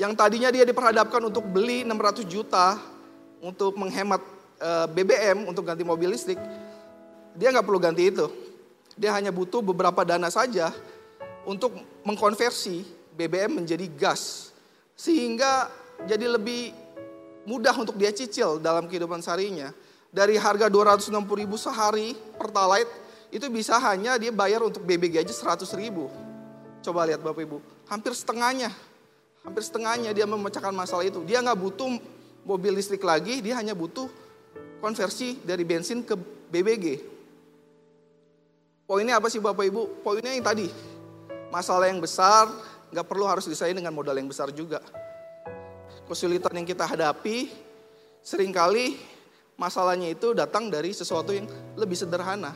Yang 0.00 0.16
tadinya 0.16 0.48
dia 0.48 0.64
diperhadapkan 0.64 1.28
untuk 1.28 1.44
beli 1.44 1.84
600 1.84 2.24
juta 2.24 2.80
untuk 3.44 3.76
menghemat 3.76 4.24
eh, 4.56 4.86
BBM 4.88 5.44
untuk 5.44 5.68
ganti 5.68 5.84
mobil 5.84 6.16
listrik, 6.16 6.40
dia 7.36 7.52
nggak 7.52 7.68
perlu 7.68 7.84
ganti 7.84 8.08
itu. 8.08 8.32
Dia 8.96 9.12
hanya 9.12 9.28
butuh 9.28 9.60
beberapa 9.60 10.08
dana 10.08 10.32
saja 10.32 10.72
untuk 11.44 11.76
mengkonversi 12.00 12.80
BBM 13.12 13.60
menjadi 13.60 13.84
gas. 13.92 14.56
Sehingga 14.96 15.68
jadi 16.08 16.32
lebih 16.32 16.83
mudah 17.44 17.72
untuk 17.76 17.96
dia 17.96 18.10
cicil 18.10 18.60
dalam 18.60 18.88
kehidupan 18.88 19.20
seharinya. 19.20 19.72
Dari 20.14 20.38
harga 20.38 20.70
260 20.70 21.10
ribu 21.34 21.58
sehari 21.58 22.14
pertalite, 22.38 22.90
itu 23.34 23.46
bisa 23.50 23.74
hanya 23.82 24.14
dia 24.14 24.30
bayar 24.30 24.62
untuk 24.62 24.86
BBG 24.86 25.26
aja 25.26 25.34
100 25.34 25.66
ribu. 25.74 26.06
Coba 26.84 27.02
lihat 27.08 27.18
Bapak 27.18 27.42
Ibu, 27.42 27.58
hampir 27.90 28.14
setengahnya. 28.14 28.70
Hampir 29.42 29.62
setengahnya 29.66 30.14
dia 30.14 30.24
memecahkan 30.24 30.70
masalah 30.70 31.02
itu. 31.02 31.20
Dia 31.26 31.42
nggak 31.42 31.58
butuh 31.58 31.98
mobil 32.46 32.78
listrik 32.78 33.02
lagi, 33.02 33.42
dia 33.42 33.58
hanya 33.58 33.74
butuh 33.74 34.06
konversi 34.78 35.42
dari 35.42 35.66
bensin 35.66 36.06
ke 36.06 36.14
BBG. 36.52 37.02
Poinnya 38.86 39.18
apa 39.18 39.26
sih 39.32 39.42
Bapak 39.42 39.64
Ibu? 39.66 40.04
Poinnya 40.04 40.30
yang 40.30 40.44
tadi, 40.44 40.70
masalah 41.50 41.90
yang 41.90 41.98
besar 41.98 42.46
nggak 42.94 43.06
perlu 43.10 43.26
harus 43.26 43.50
diselesaikan 43.50 43.82
dengan 43.82 43.90
modal 43.90 44.14
yang 44.14 44.30
besar 44.30 44.54
juga 44.54 44.78
kesulitan 46.08 46.52
yang 46.56 46.66
kita 46.68 46.84
hadapi, 46.84 47.52
sering 48.24 48.52
kali 48.52 48.96
masalahnya 49.54 50.10
itu 50.10 50.34
datang 50.34 50.68
dari 50.68 50.90
sesuatu 50.90 51.30
yang 51.30 51.46
lebih 51.78 51.94
sederhana. 51.94 52.52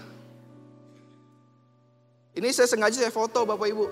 Ini 2.38 2.49
saya 2.55 2.71
sengaja 2.71 3.02
saya 3.02 3.11
foto 3.11 3.43
Bapak 3.43 3.67
Ibu. 3.67 3.85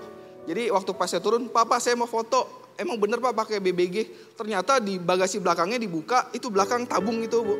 Jadi 0.46 0.70
waktu 0.70 0.90
pas 0.94 1.10
saya 1.10 1.18
turun, 1.18 1.50
Papa 1.50 1.82
saya 1.82 1.98
mau 1.98 2.06
foto. 2.06 2.70
Emang 2.78 2.94
bener 3.00 3.18
Pak 3.18 3.34
pakai 3.34 3.58
BBG. 3.58 4.30
Ternyata 4.38 4.78
di 4.78 5.02
bagasi 5.02 5.42
belakangnya 5.42 5.82
dibuka, 5.82 6.30
itu 6.30 6.46
belakang 6.46 6.86
tabung 6.86 7.18
itu 7.18 7.42
Bu. 7.42 7.56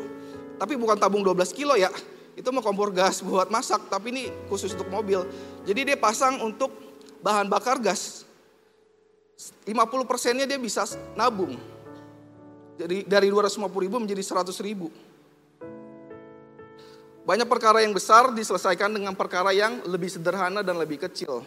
Tapi 0.57 0.79
bukan 0.79 0.95
tabung 0.95 1.27
12 1.27 1.51
kilo 1.51 1.75
ya. 1.75 1.91
Itu 2.39 2.53
mau 2.53 2.63
kompor 2.63 2.93
gas 2.93 3.25
buat 3.25 3.49
masak, 3.49 3.89
tapi 3.91 4.13
ini 4.13 4.25
khusus 4.47 4.77
untuk 4.77 4.87
mobil. 4.93 5.25
Jadi 5.67 5.93
dia 5.93 5.99
pasang 5.99 6.39
untuk 6.45 6.71
bahan 7.25 7.49
bakar 7.51 7.81
gas. 7.83 8.23
50 9.67 9.75
persennya 10.07 10.47
dia 10.47 10.61
bisa 10.61 10.87
nabung. 11.19 11.76
Jadi 12.77 13.09
dari 13.09 13.33
250 13.33 13.85
ribu 13.85 13.97
menjadi 13.97 14.21
100 14.21 14.53
ribu. 14.61 14.93
Banyak 17.27 17.49
perkara 17.51 17.83
yang 17.83 17.91
besar 17.91 18.31
diselesaikan 18.31 18.93
dengan 18.93 19.17
perkara 19.19 19.51
yang 19.51 19.83
lebih 19.91 20.07
sederhana 20.07 20.63
dan 20.63 20.79
lebih 20.79 21.03
kecil. 21.03 21.43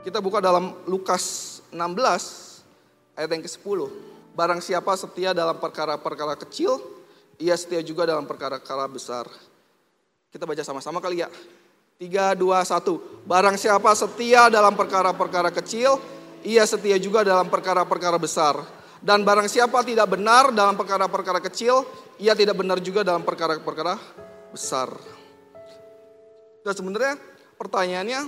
Kita 0.00 0.16
buka 0.24 0.40
dalam 0.40 0.72
Lukas 0.88 1.60
16 1.68 3.20
ayat 3.20 3.28
yang 3.28 3.44
ke-10. 3.44 3.78
Barang 4.32 4.64
siapa 4.64 4.96
setia 4.96 5.36
dalam 5.36 5.60
perkara-perkara 5.60 6.40
kecil, 6.40 6.80
ia 7.36 7.52
setia 7.52 7.84
juga 7.84 8.08
dalam 8.08 8.24
perkara-perkara 8.24 8.88
besar. 8.88 9.28
Kita 10.32 10.48
baca 10.48 10.64
sama-sama 10.64 11.04
kali 11.04 11.20
ya. 11.20 11.28
3, 12.00 12.32
2, 12.32 12.64
1. 12.64 13.28
Barang 13.28 13.60
siapa 13.60 13.92
setia 13.92 14.48
dalam 14.48 14.72
perkara-perkara 14.72 15.52
kecil, 15.52 16.00
ia 16.40 16.64
setia 16.64 16.96
juga 16.96 17.20
dalam 17.20 17.52
perkara-perkara 17.52 18.16
besar. 18.16 18.79
Dan 19.00 19.24
barang 19.24 19.48
siapa 19.48 19.80
tidak 19.80 20.12
benar 20.12 20.52
dalam 20.52 20.76
perkara-perkara 20.76 21.40
kecil, 21.40 21.88
ia 22.20 22.36
tidak 22.36 22.60
benar 22.60 22.76
juga 22.84 23.00
dalam 23.00 23.24
perkara-perkara 23.24 23.96
besar. 24.52 24.92
Dan 26.60 26.76
sebenarnya 26.76 27.16
pertanyaannya, 27.56 28.20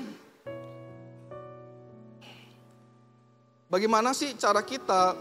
bagaimana 3.68 4.16
sih 4.16 4.32
cara 4.40 4.64
kita 4.64 5.12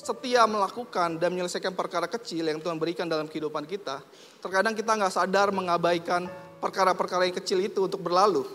setia 0.00 0.48
melakukan 0.48 1.20
dan 1.20 1.36
menyelesaikan 1.36 1.76
perkara 1.76 2.08
kecil 2.08 2.48
yang 2.48 2.56
Tuhan 2.64 2.80
berikan 2.80 3.04
dalam 3.04 3.28
kehidupan 3.28 3.68
kita, 3.68 4.00
terkadang 4.40 4.72
kita 4.72 4.96
nggak 4.96 5.12
sadar 5.12 5.52
mengabaikan 5.52 6.24
perkara-perkara 6.56 7.28
yang 7.28 7.36
kecil 7.36 7.60
itu 7.60 7.84
untuk 7.84 8.00
berlalu. 8.00 8.48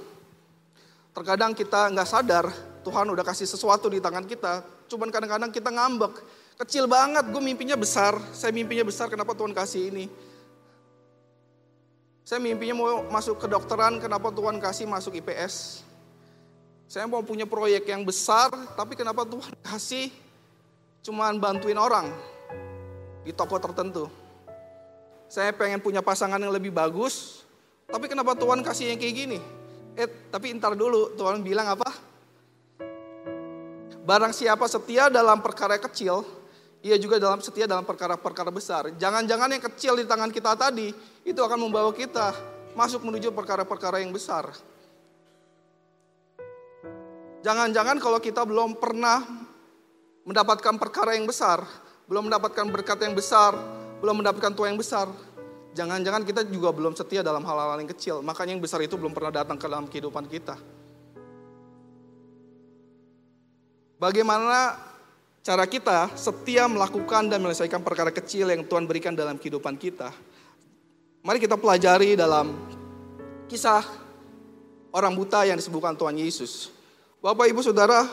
Terkadang 1.13 1.53
kita 1.53 1.86
nggak 1.94 2.10
sadar 2.10 2.50
Tuhan 2.82 3.05
udah 3.13 3.22
kasih 3.22 3.46
sesuatu 3.46 3.94
di 3.94 4.01
tangan 4.01 4.25
kita, 4.25 4.65
cuman 4.88 5.10
kadang-kadang 5.10 5.51
kita 5.51 5.70
ngambek. 5.70 6.13
Kecil 6.56 6.88
banget, 6.88 7.27
gue 7.27 7.42
mimpinya 7.44 7.75
besar, 7.75 8.15
saya 8.32 8.56
mimpinya 8.56 8.88
besar, 8.88 9.12
kenapa 9.12 9.36
Tuhan 9.36 9.51
kasih 9.51 9.92
ini? 9.92 10.08
Saya 12.24 12.39
mimpinya 12.39 12.74
mau 12.74 13.06
masuk 13.12 13.38
kedokteran, 13.38 14.00
kenapa 14.00 14.32
Tuhan 14.32 14.58
kasih 14.58 14.88
masuk 14.88 15.13
IPS? 15.20 15.86
Saya 16.88 17.06
mau 17.12 17.20
punya 17.22 17.44
proyek 17.44 17.92
yang 17.92 18.08
besar, 18.08 18.50
tapi 18.74 18.96
kenapa 18.96 19.27
Tuhan 19.27 19.51
kasih 19.62 20.10
cuman 21.06 21.38
bantuin 21.38 21.77
orang 21.77 22.10
di 23.22 23.36
toko 23.36 23.60
tertentu. 23.60 24.08
Saya 25.30 25.51
pengen 25.51 25.84
punya 25.84 26.00
pasangan 26.00 26.39
yang 26.39 26.56
lebih 26.56 26.72
bagus, 26.72 27.46
tapi 27.86 28.10
kenapa 28.10 28.32
Tuhan 28.34 28.63
kasih 28.63 28.96
yang 28.96 29.00
kayak 29.01 29.15
gini? 29.18 29.39
Eh, 30.00 30.08
tapi 30.32 30.56
ntar 30.56 30.74
dulu, 30.74 31.13
Tuhan 31.20 31.44
bilang 31.44 31.68
apa? 31.68 32.15
Barang 34.06 34.30
siapa 34.30 34.70
setia 34.70 35.10
dalam 35.10 35.42
perkara 35.42 35.82
kecil, 35.82 36.22
ia 36.86 36.94
juga 37.02 37.18
dalam 37.18 37.42
setia 37.42 37.66
dalam 37.66 37.82
perkara-perkara 37.82 38.54
besar. 38.54 38.94
Jangan-jangan 38.94 39.50
yang 39.50 39.64
kecil 39.66 39.98
di 39.98 40.06
tangan 40.06 40.30
kita 40.30 40.54
tadi, 40.54 40.94
itu 41.26 41.42
akan 41.42 41.58
membawa 41.58 41.90
kita 41.90 42.38
masuk 42.78 43.02
menuju 43.02 43.34
perkara-perkara 43.34 44.06
yang 44.06 44.14
besar. 44.14 44.54
Jangan-jangan 47.42 47.98
kalau 47.98 48.22
kita 48.22 48.46
belum 48.46 48.78
pernah 48.78 49.26
mendapatkan 50.22 50.78
perkara 50.78 51.18
yang 51.18 51.26
besar, 51.26 51.66
belum 52.06 52.30
mendapatkan 52.30 52.66
berkat 52.70 53.02
yang 53.02 53.18
besar, 53.18 53.58
belum 54.06 54.22
mendapatkan 54.22 54.54
tua 54.54 54.70
yang 54.70 54.78
besar. 54.78 55.10
Jangan-jangan 55.74 56.22
kita 56.22 56.46
juga 56.46 56.70
belum 56.70 56.94
setia 56.94 57.26
dalam 57.26 57.42
hal-hal 57.42 57.82
yang 57.82 57.90
kecil, 57.90 58.22
makanya 58.22 58.54
yang 58.54 58.62
besar 58.62 58.86
itu 58.86 58.94
belum 59.02 59.18
pernah 59.18 59.42
datang 59.42 59.58
ke 59.58 59.66
dalam 59.66 59.90
kehidupan 59.90 60.30
kita. 60.30 60.75
Bagaimana 63.96 64.75
cara 65.46 65.64
kita 65.64 66.12
setia 66.20 66.68
melakukan 66.68 67.32
dan 67.32 67.40
menyelesaikan 67.40 67.80
perkara 67.80 68.12
kecil 68.12 68.52
yang 68.52 68.68
Tuhan 68.68 68.84
berikan 68.90 69.16
dalam 69.16 69.40
kehidupan 69.40 69.80
kita? 69.80 70.12
Mari 71.25 71.40
kita 71.42 71.56
pelajari 71.56 72.14
dalam 72.14 72.54
kisah 73.48 73.82
orang 74.92 75.16
buta 75.16 75.48
yang 75.48 75.58
disebutkan 75.58 75.96
Tuhan 75.98 76.16
Yesus. 76.20 76.70
Bapak, 77.24 77.50
Ibu, 77.50 77.66
Saudara, 77.66 78.06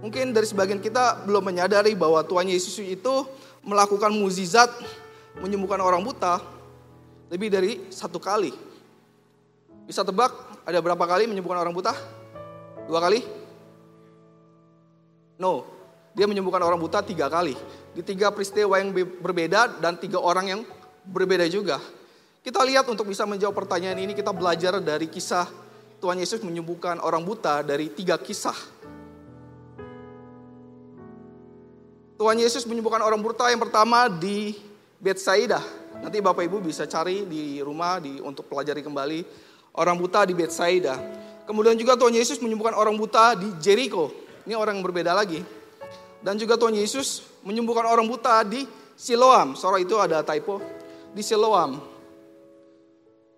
Mungkin 0.00 0.32
dari 0.32 0.48
sebagian 0.48 0.80
kita 0.80 1.28
belum 1.28 1.52
menyadari 1.52 1.92
bahwa 1.92 2.24
Tuhan 2.24 2.48
Yesus 2.48 2.80
itu 2.80 3.14
melakukan 3.60 4.08
mukjizat 4.08 4.72
menyembuhkan 5.44 5.76
orang 5.76 6.00
buta 6.00 6.40
lebih 7.28 7.52
dari 7.52 7.84
satu 7.92 8.16
kali. 8.16 8.56
Bisa 9.84 10.00
tebak 10.00 10.32
ada 10.64 10.80
berapa 10.80 11.04
kali 11.04 11.28
menyembuhkan 11.28 11.60
orang 11.60 11.76
buta? 11.76 11.92
Dua 12.88 12.96
kali? 12.96 13.20
No, 15.40 15.64
dia 16.12 16.28
menyembuhkan 16.28 16.60
orang 16.60 16.76
buta 16.76 17.00
tiga 17.00 17.32
kali. 17.32 17.56
Di 17.96 18.04
tiga 18.04 18.28
peristiwa 18.28 18.76
yang 18.76 18.92
berbeda 18.94 19.80
dan 19.80 19.96
tiga 19.96 20.20
orang 20.20 20.52
yang 20.52 20.60
berbeda 21.08 21.48
juga. 21.48 21.80
Kita 22.44 22.60
lihat 22.60 22.84
untuk 22.92 23.08
bisa 23.08 23.24
menjawab 23.24 23.56
pertanyaan 23.56 23.96
ini 23.96 24.12
kita 24.12 24.36
belajar 24.36 24.76
dari 24.84 25.08
kisah 25.08 25.48
Tuhan 26.00 26.20
Yesus 26.20 26.44
menyembuhkan 26.44 27.00
orang 27.00 27.24
buta 27.24 27.60
dari 27.60 27.92
tiga 27.92 28.16
kisah 28.16 28.56
Tuhan 32.20 32.36
Yesus 32.36 32.68
menyembuhkan 32.68 33.00
orang 33.00 33.16
buta 33.16 33.48
yang 33.48 33.64
pertama 33.64 34.04
di 34.12 34.52
Betsaida. 35.00 35.56
Nanti 36.04 36.20
Bapak 36.20 36.44
Ibu 36.44 36.60
bisa 36.60 36.84
cari 36.84 37.24
di 37.24 37.64
rumah 37.64 37.96
di 37.96 38.20
untuk 38.20 38.44
pelajari 38.44 38.84
kembali 38.84 39.24
orang 39.80 39.96
buta 39.96 40.28
di 40.28 40.36
Betsaida. 40.36 41.00
Kemudian 41.48 41.80
juga 41.80 41.96
Tuhan 41.96 42.12
Yesus 42.12 42.36
menyembuhkan 42.44 42.76
orang 42.76 42.92
buta 43.00 43.32
di 43.40 43.48
Jericho. 43.56 44.12
Ini 44.50 44.58
orang 44.58 44.82
yang 44.82 44.86
berbeda 44.90 45.14
lagi. 45.14 45.46
Dan 46.18 46.34
juga 46.34 46.58
Tuhan 46.58 46.74
Yesus 46.74 47.22
menyembuhkan 47.46 47.86
orang 47.86 48.02
buta 48.02 48.42
di 48.42 48.66
Siloam. 48.98 49.54
Sorry 49.54 49.86
itu 49.86 49.94
ada 49.94 50.26
typo. 50.26 50.58
Di 51.14 51.22
Siloam. 51.22 51.78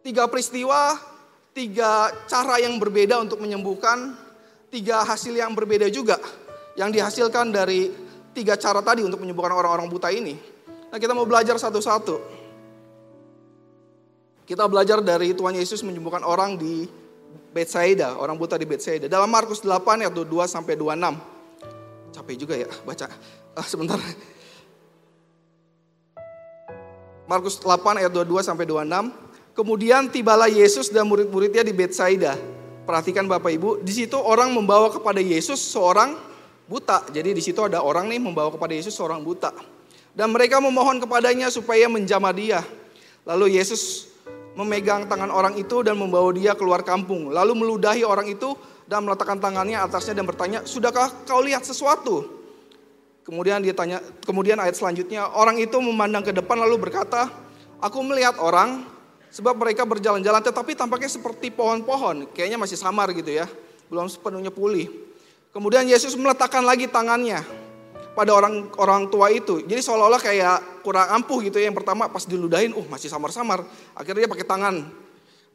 Tiga 0.01 0.25
peristiwa, 0.25 0.97
tiga 1.53 2.09
cara 2.25 2.65
yang 2.65 2.81
berbeda 2.81 3.21
untuk 3.21 3.45
menyembuhkan, 3.45 4.17
tiga 4.73 5.05
hasil 5.05 5.37
yang 5.37 5.53
berbeda 5.53 5.93
juga 5.93 6.17
yang 6.81 6.89
dihasilkan 6.89 7.53
dari 7.53 7.93
tiga 8.33 8.57
cara 8.57 8.81
tadi 8.81 9.05
untuk 9.05 9.21
menyembuhkan 9.21 9.53
orang-orang 9.53 9.93
buta 9.93 10.09
ini. 10.09 10.33
Nah 10.89 10.97
kita 10.97 11.13
mau 11.13 11.29
belajar 11.29 11.61
satu-satu. 11.61 12.41
Kita 14.49 14.65
belajar 14.65 15.05
dari 15.05 15.37
Tuhan 15.37 15.61
Yesus 15.61 15.85
menyembuhkan 15.85 16.25
orang 16.25 16.57
di 16.57 16.89
Bethsaida, 17.53 18.17
orang 18.17 18.41
buta 18.41 18.57
di 18.57 18.65
Bethsaida. 18.65 19.07
Dalam 19.07 19.29
Markus 19.29 19.61
8 19.61 20.09
ayat 20.09 20.13
2 20.17 20.27
sampai 20.49 20.73
26. 20.73 21.21
Capek 22.13 22.37
juga 22.37 22.55
ya 22.57 22.69
baca. 22.85 23.07
Ah, 23.53 23.65
sebentar. 23.65 24.01
Markus 27.29 27.61
8 27.61 28.01
ayat 28.01 28.13
22 28.13 28.45
sampai 28.45 28.65
26. 28.65 29.13
Kemudian 29.53 30.09
tibalah 30.09 30.49
Yesus 30.49 30.89
dan 30.89 31.05
murid-muridnya 31.09 31.61
di 31.65 31.77
Bethsaida. 31.77 32.37
Perhatikan 32.83 33.29
Bapak 33.29 33.53
Ibu, 33.53 33.71
di 33.85 33.93
situ 33.95 34.17
orang 34.17 34.51
membawa 34.53 34.89
kepada 34.91 35.21
Yesus 35.21 35.61
seorang 35.61 36.19
buta. 36.67 37.05
Jadi 37.09 37.37
di 37.37 37.43
situ 37.45 37.61
ada 37.63 37.85
orang 37.85 38.09
nih 38.09 38.21
membawa 38.21 38.49
kepada 38.53 38.73
Yesus 38.73 38.97
seorang 38.97 39.21
buta. 39.25 39.53
Dan 40.13 40.33
mereka 40.33 40.61
memohon 40.61 41.01
kepadanya 41.01 41.49
supaya 41.49 41.89
menjamah 41.89 42.33
dia. 42.37 42.61
Lalu 43.25 43.57
Yesus 43.57 44.12
memegang 44.53 45.09
tangan 45.09 45.33
orang 45.33 45.57
itu 45.57 45.81
dan 45.81 45.97
membawa 45.97 46.29
dia 46.33 46.53
keluar 46.53 46.85
kampung. 46.85 47.33
Lalu 47.33 47.57
meludahi 47.57 48.05
orang 48.05 48.29
itu 48.29 48.53
dan 48.85 49.05
meletakkan 49.05 49.41
tangannya 49.41 49.81
atasnya 49.81 50.19
dan 50.19 50.27
bertanya, 50.29 50.59
"Sudahkah 50.69 51.25
kau 51.25 51.41
lihat 51.41 51.65
sesuatu?" 51.65 52.43
Kemudian 53.23 53.63
dia 53.63 53.71
tanya, 53.71 54.03
kemudian 54.27 54.59
ayat 54.59 54.75
selanjutnya, 54.75 55.31
orang 55.39 55.55
itu 55.63 55.79
memandang 55.79 56.27
ke 56.27 56.35
depan 56.35 56.59
lalu 56.59 56.91
berkata, 56.91 57.31
"Aku 57.79 58.03
melihat 58.03 58.35
orang 58.43 58.83
sebab 59.31 59.55
mereka 59.57 59.87
berjalan-jalan 59.87 60.43
tetapi 60.43 60.75
tampaknya 60.75 61.09
seperti 61.09 61.55
pohon-pohon, 61.55 62.35
kayaknya 62.35 62.59
masih 62.59 62.75
samar 62.75 63.15
gitu 63.15 63.31
ya, 63.31 63.47
belum 63.87 64.11
sepenuhnya 64.11 64.51
pulih." 64.51 64.91
Kemudian 65.55 65.87
Yesus 65.87 66.19
meletakkan 66.19 66.65
lagi 66.67 66.89
tangannya 66.89 67.62
pada 68.23 68.39
orang 68.39 68.71
orang 68.79 69.11
tua 69.11 69.35
itu. 69.35 69.59
Jadi 69.67 69.83
seolah-olah 69.83 70.23
kayak 70.23 70.87
kurang 70.87 71.11
ampuh 71.11 71.43
gitu 71.43 71.59
ya. 71.59 71.67
Yang 71.67 71.83
pertama 71.83 72.07
pas 72.07 72.23
diludahin, 72.23 72.71
uh 72.71 72.87
masih 72.87 73.11
samar-samar. 73.11 73.67
Akhirnya 73.99 74.23
dia 74.23 74.31
pakai 74.31 74.47
tangan. 74.47 74.87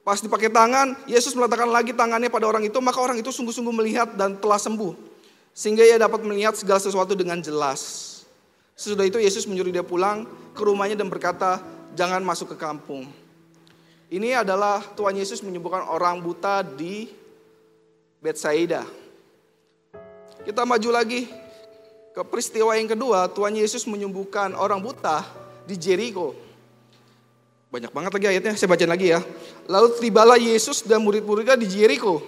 Pas 0.04 0.20
dipakai 0.20 0.52
tangan, 0.52 1.00
Yesus 1.08 1.32
meletakkan 1.32 1.72
lagi 1.72 1.96
tangannya 1.96 2.28
pada 2.28 2.44
orang 2.48 2.68
itu, 2.68 2.76
maka 2.84 3.00
orang 3.00 3.20
itu 3.24 3.32
sungguh-sungguh 3.32 3.72
melihat 3.72 4.08
dan 4.20 4.36
telah 4.36 4.60
sembuh. 4.60 4.96
Sehingga 5.56 5.84
ia 5.88 5.96
dapat 5.96 6.24
melihat 6.28 6.56
segala 6.60 6.80
sesuatu 6.84 7.16
dengan 7.16 7.40
jelas. 7.40 8.04
Sesudah 8.76 9.08
itu 9.08 9.20
Yesus 9.20 9.48
menyuruh 9.48 9.72
dia 9.72 9.84
pulang 9.84 10.28
ke 10.56 10.62
rumahnya 10.64 10.96
dan 11.00 11.08
berkata, 11.12 11.60
jangan 11.96 12.24
masuk 12.24 12.56
ke 12.56 12.58
kampung. 12.60 13.08
Ini 14.08 14.44
adalah 14.44 14.80
Tuhan 14.96 15.16
Yesus 15.16 15.44
menyembuhkan 15.44 15.84
orang 15.88 16.24
buta 16.24 16.64
di 16.64 17.12
Bethsaida. 18.24 18.88
Kita 20.48 20.64
maju 20.64 20.90
lagi 20.96 21.28
ke 22.18 22.26
peristiwa 22.26 22.74
yang 22.74 22.90
kedua, 22.90 23.30
Tuhan 23.30 23.54
Yesus 23.54 23.86
menyembuhkan 23.86 24.58
orang 24.58 24.82
buta 24.82 25.22
di 25.70 25.78
Jericho. 25.78 26.34
Banyak 27.70 27.94
banget 27.94 28.12
lagi 28.18 28.28
ayatnya, 28.34 28.54
saya 28.58 28.74
baca 28.74 28.86
lagi 28.90 29.14
ya. 29.14 29.22
Lalu 29.70 30.02
tibalah 30.02 30.34
Yesus 30.42 30.82
dan 30.82 31.06
murid-muridnya 31.06 31.54
di 31.54 31.70
Jericho. 31.70 32.26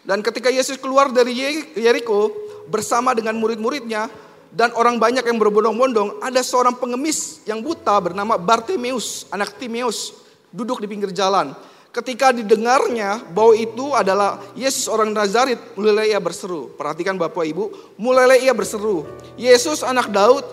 Dan 0.00 0.24
ketika 0.24 0.48
Yesus 0.48 0.80
keluar 0.80 1.12
dari 1.12 1.36
Jericho 1.76 2.32
bersama 2.72 3.12
dengan 3.12 3.36
murid-muridnya 3.36 4.08
dan 4.48 4.72
orang 4.72 4.96
banyak 4.96 5.20
yang 5.20 5.36
berbondong-bondong, 5.36 6.24
ada 6.24 6.40
seorang 6.40 6.80
pengemis 6.80 7.44
yang 7.44 7.60
buta 7.60 8.00
bernama 8.00 8.40
Bartimeus, 8.40 9.28
anak 9.28 9.60
Timeus, 9.60 10.16
duduk 10.48 10.80
di 10.80 10.88
pinggir 10.88 11.12
jalan. 11.12 11.52
Ketika 11.88 12.36
didengarnya 12.36 13.24
bahwa 13.32 13.56
itu 13.56 13.96
adalah 13.96 14.38
Yesus 14.52 14.86
orang 14.92 15.10
Nazaret, 15.16 15.56
mulai 15.72 16.12
ia 16.12 16.20
berseru. 16.20 16.68
Perhatikan 16.76 17.16
Bapak 17.16 17.48
Ibu, 17.48 17.96
mulai 17.96 18.44
ia 18.44 18.52
berseru. 18.52 19.08
Yesus 19.40 19.80
anak 19.80 20.12
Daud, 20.12 20.44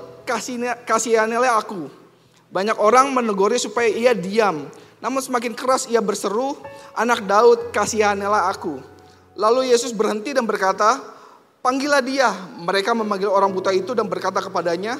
kasihanilah 0.87 1.59
aku. 1.59 1.91
Banyak 2.49 2.79
orang 2.79 3.11
menegurnya 3.11 3.59
supaya 3.59 3.91
ia 3.91 4.15
diam. 4.15 4.71
Namun 5.03 5.19
semakin 5.19 5.53
keras 5.53 5.91
ia 5.91 5.99
berseru, 5.99 6.55
anak 6.95 7.27
Daud, 7.27 7.75
kasihanilah 7.75 8.49
aku. 8.49 8.79
Lalu 9.35 9.75
Yesus 9.75 9.91
berhenti 9.91 10.31
dan 10.31 10.47
berkata, 10.47 11.03
panggillah 11.59 11.99
dia. 11.99 12.31
Mereka 12.63 12.95
memanggil 12.95 13.27
orang 13.27 13.51
buta 13.51 13.75
itu 13.75 13.91
dan 13.91 14.07
berkata 14.07 14.39
kepadanya, 14.39 14.97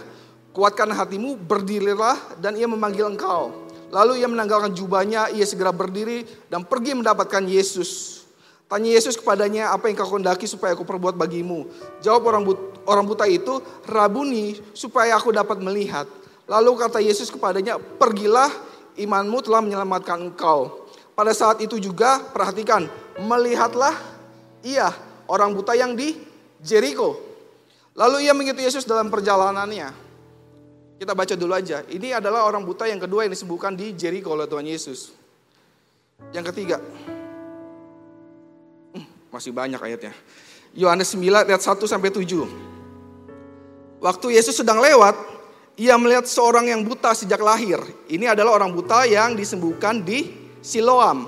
kuatkan 0.52 0.91
hatimu, 0.91 1.39
berdirilah 1.39 2.38
dan 2.43 2.60
ia 2.60 2.67
memanggil 2.67 3.08
engkau. 3.08 3.64
Lalu 3.96 4.20
ia 4.20 4.28
menanggalkan 4.28 4.76
jubahnya, 4.76 5.32
ia 5.32 5.48
segera 5.48 5.72
berdiri 5.72 6.28
dan 6.52 6.68
pergi 6.68 7.00
mendapatkan 7.00 7.48
Yesus. 7.48 8.22
Tanya 8.68 8.92
Yesus 8.92 9.16
kepadanya, 9.16 9.72
apa 9.72 9.88
yang 9.88 9.96
kau 9.96 10.20
kendaki 10.20 10.52
supaya 10.52 10.76
aku 10.76 10.84
perbuat 10.84 11.16
bagimu? 11.16 11.64
Jawab 12.04 12.28
orang 12.28 12.44
but 12.44 12.60
orang 12.84 13.08
buta 13.08 13.24
itu, 13.24 13.64
Rabuni 13.88 14.60
supaya 14.76 15.16
aku 15.16 15.32
dapat 15.32 15.64
melihat. 15.64 16.12
Lalu 16.44 16.76
kata 16.76 17.00
Yesus 17.00 17.32
kepadanya, 17.32 17.80
pergilah 17.80 18.52
imanmu 19.00 19.40
telah 19.48 19.64
menyelamatkan 19.64 20.28
engkau. 20.28 20.92
Pada 21.16 21.32
saat 21.32 21.64
itu 21.64 21.80
juga 21.80 22.20
perhatikan, 22.20 22.92
melihatlah 23.24 23.96
ia 24.60 24.92
orang 25.32 25.56
buta 25.56 25.72
yang 25.72 25.96
di 25.96 26.20
Jericho. 26.60 27.16
Lalu 27.96 28.28
ia 28.28 28.36
mengikuti 28.36 28.68
Yesus 28.68 28.84
dalam 28.84 29.08
perjalanannya. 29.08 30.05
Kita 30.96 31.12
baca 31.12 31.36
dulu 31.36 31.52
aja. 31.52 31.84
Ini 31.84 32.16
adalah 32.24 32.48
orang 32.48 32.64
buta 32.64 32.88
yang 32.88 33.04
kedua 33.04 33.28
yang 33.28 33.36
disembuhkan 33.36 33.76
di 33.76 33.92
Jericho 33.92 34.32
oleh 34.32 34.48
Tuhan 34.48 34.64
Yesus. 34.64 35.12
Yang 36.32 36.56
ketiga. 36.56 36.80
Hmm, 38.96 39.04
masih 39.28 39.52
banyak 39.52 39.80
ayatnya. 39.80 40.16
Yohanes 40.72 41.12
9 41.12 41.52
ayat 41.52 41.64
1 41.64 41.84
sampai 41.84 42.12
7. 42.12 42.48
Waktu 44.00 44.28
Yesus 44.40 44.56
sedang 44.56 44.80
lewat, 44.80 45.16
ia 45.76 46.00
melihat 46.00 46.24
seorang 46.28 46.72
yang 46.72 46.84
buta 46.88 47.12
sejak 47.12 47.44
lahir. 47.44 47.80
Ini 48.08 48.32
adalah 48.32 48.56
orang 48.56 48.72
buta 48.72 49.04
yang 49.04 49.36
disembuhkan 49.36 50.00
di 50.00 50.32
Siloam. 50.64 51.28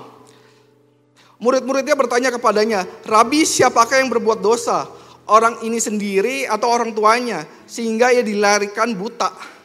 Murid-muridnya 1.38 1.94
bertanya 1.94 2.32
kepadanya, 2.32 2.88
Rabi 3.04 3.44
siapakah 3.44 4.00
yang 4.00 4.08
berbuat 4.10 4.40
dosa? 4.40 4.88
Orang 5.28 5.60
ini 5.60 5.76
sendiri 5.76 6.48
atau 6.48 6.72
orang 6.72 6.96
tuanya? 6.96 7.44
Sehingga 7.68 8.08
ia 8.10 8.24
dilarikan 8.24 8.96
buta. 8.96 9.57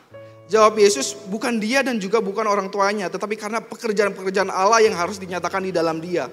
Jawab 0.53 0.77
Yesus, 0.77 1.17
bukan 1.33 1.57
dia 1.57 1.81
dan 1.81 1.97
juga 1.97 2.21
bukan 2.21 2.45
orang 2.45 2.69
tuanya. 2.69 3.09
Tetapi 3.09 3.33
karena 3.33 3.57
pekerjaan-pekerjaan 3.57 4.53
Allah 4.53 4.85
yang 4.85 4.93
harus 4.93 5.17
dinyatakan 5.17 5.65
di 5.65 5.73
dalam 5.73 5.97
dia. 5.97 6.29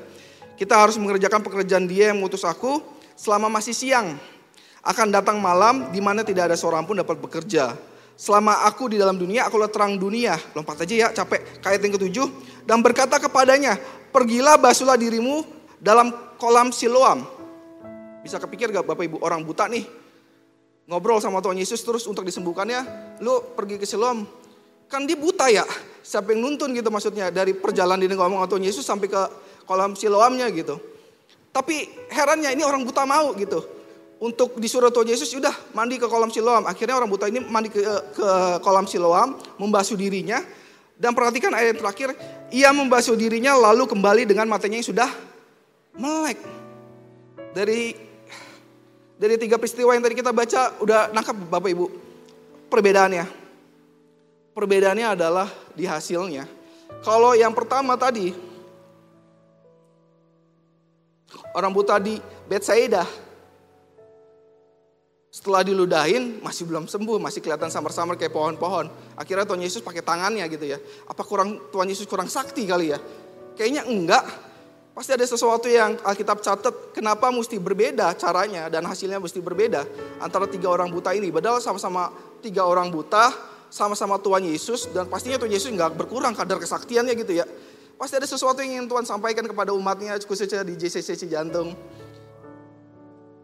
Kita 0.60 0.76
harus 0.76 1.00
mengerjakan 1.00 1.40
pekerjaan 1.40 1.88
dia 1.88 2.12
yang 2.12 2.20
mengutus 2.20 2.44
aku 2.44 2.84
selama 3.16 3.48
masih 3.48 3.72
siang. 3.72 4.20
Akan 4.84 5.08
datang 5.08 5.40
malam 5.40 5.88
di 5.88 6.04
mana 6.04 6.20
tidak 6.20 6.52
ada 6.52 6.56
seorang 6.60 6.84
pun 6.84 7.00
dapat 7.00 7.16
bekerja. 7.16 7.72
Selama 8.12 8.68
aku 8.68 8.92
di 8.92 9.00
dalam 9.00 9.16
dunia, 9.16 9.48
aku 9.48 9.56
terang 9.72 9.96
dunia. 9.96 10.36
Lompat 10.52 10.84
aja 10.84 11.08
ya, 11.08 11.08
capek. 11.16 11.64
Kayat 11.64 11.80
yang 11.80 11.96
ketujuh. 11.96 12.28
Dan 12.68 12.84
berkata 12.84 13.16
kepadanya, 13.16 13.80
pergilah 14.12 14.60
basuhlah 14.60 15.00
dirimu 15.00 15.48
dalam 15.80 16.12
kolam 16.36 16.68
siloam. 16.76 17.24
Bisa 18.20 18.36
kepikir 18.36 18.68
gak 18.68 18.84
Bapak 18.84 19.00
Ibu 19.00 19.24
orang 19.24 19.40
buta 19.48 19.64
nih. 19.64 19.88
Ngobrol 20.90 21.22
sama 21.22 21.38
Tuhan 21.38 21.54
Yesus 21.54 21.78
terus 21.86 22.02
untuk 22.10 22.26
disembuhkannya. 22.26 22.82
Lu 23.22 23.54
pergi 23.54 23.78
ke 23.78 23.86
siloam. 23.86 24.26
Kan 24.90 25.06
dia 25.06 25.14
buta 25.14 25.46
ya. 25.46 25.62
Siapa 26.02 26.34
yang 26.34 26.42
nuntun 26.42 26.74
gitu 26.74 26.90
maksudnya. 26.90 27.30
Dari 27.30 27.54
perjalanan 27.54 28.02
dia 28.02 28.18
ngomong 28.18 28.42
sama 28.42 28.50
Tuhan 28.50 28.64
Yesus 28.66 28.82
sampai 28.82 29.06
ke 29.06 29.22
kolam 29.70 29.94
siloamnya 29.94 30.50
gitu. 30.50 30.82
Tapi 31.54 31.86
herannya 32.10 32.50
ini 32.50 32.66
orang 32.66 32.82
buta 32.82 33.06
mau 33.06 33.30
gitu 33.38 33.62
untuk 34.20 34.60
disuruh 34.60 34.92
Tuhan 34.92 35.08
Yesus 35.16 35.32
sudah 35.32 35.50
mandi 35.72 35.96
ke 35.96 36.04
kolam 36.04 36.28
Siloam. 36.28 36.68
Akhirnya 36.68 37.00
orang 37.00 37.08
buta 37.08 37.26
ini 37.26 37.40
mandi 37.40 37.72
ke, 37.72 37.80
ke 38.12 38.28
kolam 38.60 38.84
Siloam, 38.84 39.40
membasuh 39.56 39.96
dirinya. 39.96 40.44
Dan 41.00 41.16
perhatikan 41.16 41.56
ayat 41.56 41.80
terakhir, 41.80 42.12
ia 42.52 42.68
membasuh 42.76 43.16
dirinya 43.16 43.56
lalu 43.56 43.88
kembali 43.88 44.28
dengan 44.28 44.44
matanya 44.44 44.84
yang 44.84 44.88
sudah 44.92 45.08
melek. 45.96 46.36
Dari 47.56 47.96
dari 49.20 49.36
tiga 49.36 49.60
peristiwa 49.60 49.92
yang 49.92 50.00
tadi 50.00 50.16
kita 50.16 50.32
baca, 50.32 50.80
udah 50.80 51.12
nangkap 51.12 51.36
Bapak 51.36 51.68
Ibu 51.68 51.86
perbedaannya. 52.72 53.28
Perbedaannya 54.56 55.06
adalah 55.12 55.44
di 55.76 55.84
hasilnya. 55.84 56.48
Kalau 57.04 57.36
yang 57.36 57.52
pertama 57.52 58.00
tadi, 58.00 58.32
orang 61.52 61.68
buta 61.68 62.00
di 62.00 62.16
Bethsaida, 62.48 63.04
setelah 65.30 65.62
diludahin 65.62 66.40
masih 66.40 66.64
belum 66.66 66.88
sembuh, 66.88 67.20
masih 67.20 67.44
kelihatan 67.44 67.68
samar-samar 67.68 68.16
kayak 68.16 68.32
pohon-pohon. 68.32 68.88
Akhirnya 69.20 69.44
Tuhan 69.44 69.62
Yesus 69.62 69.84
pakai 69.84 70.00
tangannya 70.00 70.48
gitu 70.48 70.64
ya. 70.64 70.80
Apa 71.06 71.22
kurang 71.28 71.70
Tuhan 71.70 71.86
Yesus 71.92 72.08
kurang 72.08 72.26
sakti 72.26 72.64
kali 72.64 72.96
ya? 72.96 72.98
Kayaknya 73.54 73.84
enggak. 73.84 74.24
Pasti 74.90 75.14
ada 75.14 75.22
sesuatu 75.22 75.70
yang 75.70 75.94
Alkitab 76.02 76.42
catat 76.42 76.74
kenapa 76.90 77.30
mesti 77.30 77.62
berbeda 77.62 78.10
caranya 78.18 78.66
dan 78.66 78.82
hasilnya 78.84 79.22
mesti 79.22 79.38
berbeda 79.38 79.86
antara 80.18 80.50
tiga 80.50 80.66
orang 80.66 80.90
buta 80.90 81.14
ini. 81.14 81.30
Padahal 81.30 81.62
sama-sama 81.62 82.10
tiga 82.42 82.66
orang 82.66 82.90
buta, 82.90 83.30
sama-sama 83.70 84.18
Tuhan 84.18 84.50
Yesus 84.50 84.90
dan 84.90 85.06
pastinya 85.06 85.38
Tuhan 85.38 85.54
Yesus 85.54 85.70
enggak 85.70 85.94
berkurang 85.94 86.34
kadar 86.34 86.58
kesaktiannya 86.58 87.14
gitu 87.14 87.38
ya. 87.38 87.46
Pasti 87.94 88.18
ada 88.18 88.26
sesuatu 88.26 88.58
yang 88.64 88.82
ingin 88.82 88.86
Tuhan 88.90 89.06
sampaikan 89.06 89.46
kepada 89.46 89.70
umatnya 89.70 90.18
khususnya 90.26 90.66
di 90.66 90.74
JCC 90.74 91.30
Jantung. 91.30 91.78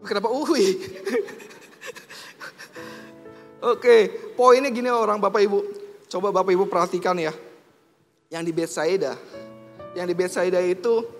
Kenapa 0.03 0.27
uhui? 0.27 0.77
Oke, 3.71 4.11
poinnya 4.37 4.69
gini 4.69 4.91
orang 4.91 5.17
Bapak 5.17 5.41
Ibu. 5.41 5.59
Coba 6.11 6.29
Bapak 6.29 6.53
Ibu 6.53 6.69
perhatikan 6.69 7.17
ya. 7.17 7.33
Yang 8.29 8.43
di 8.45 8.51
Bethsaida. 8.53 9.13
Yang 9.97 10.07
di 10.09 10.15
Bethsaida 10.15 10.59
itu 10.61 11.16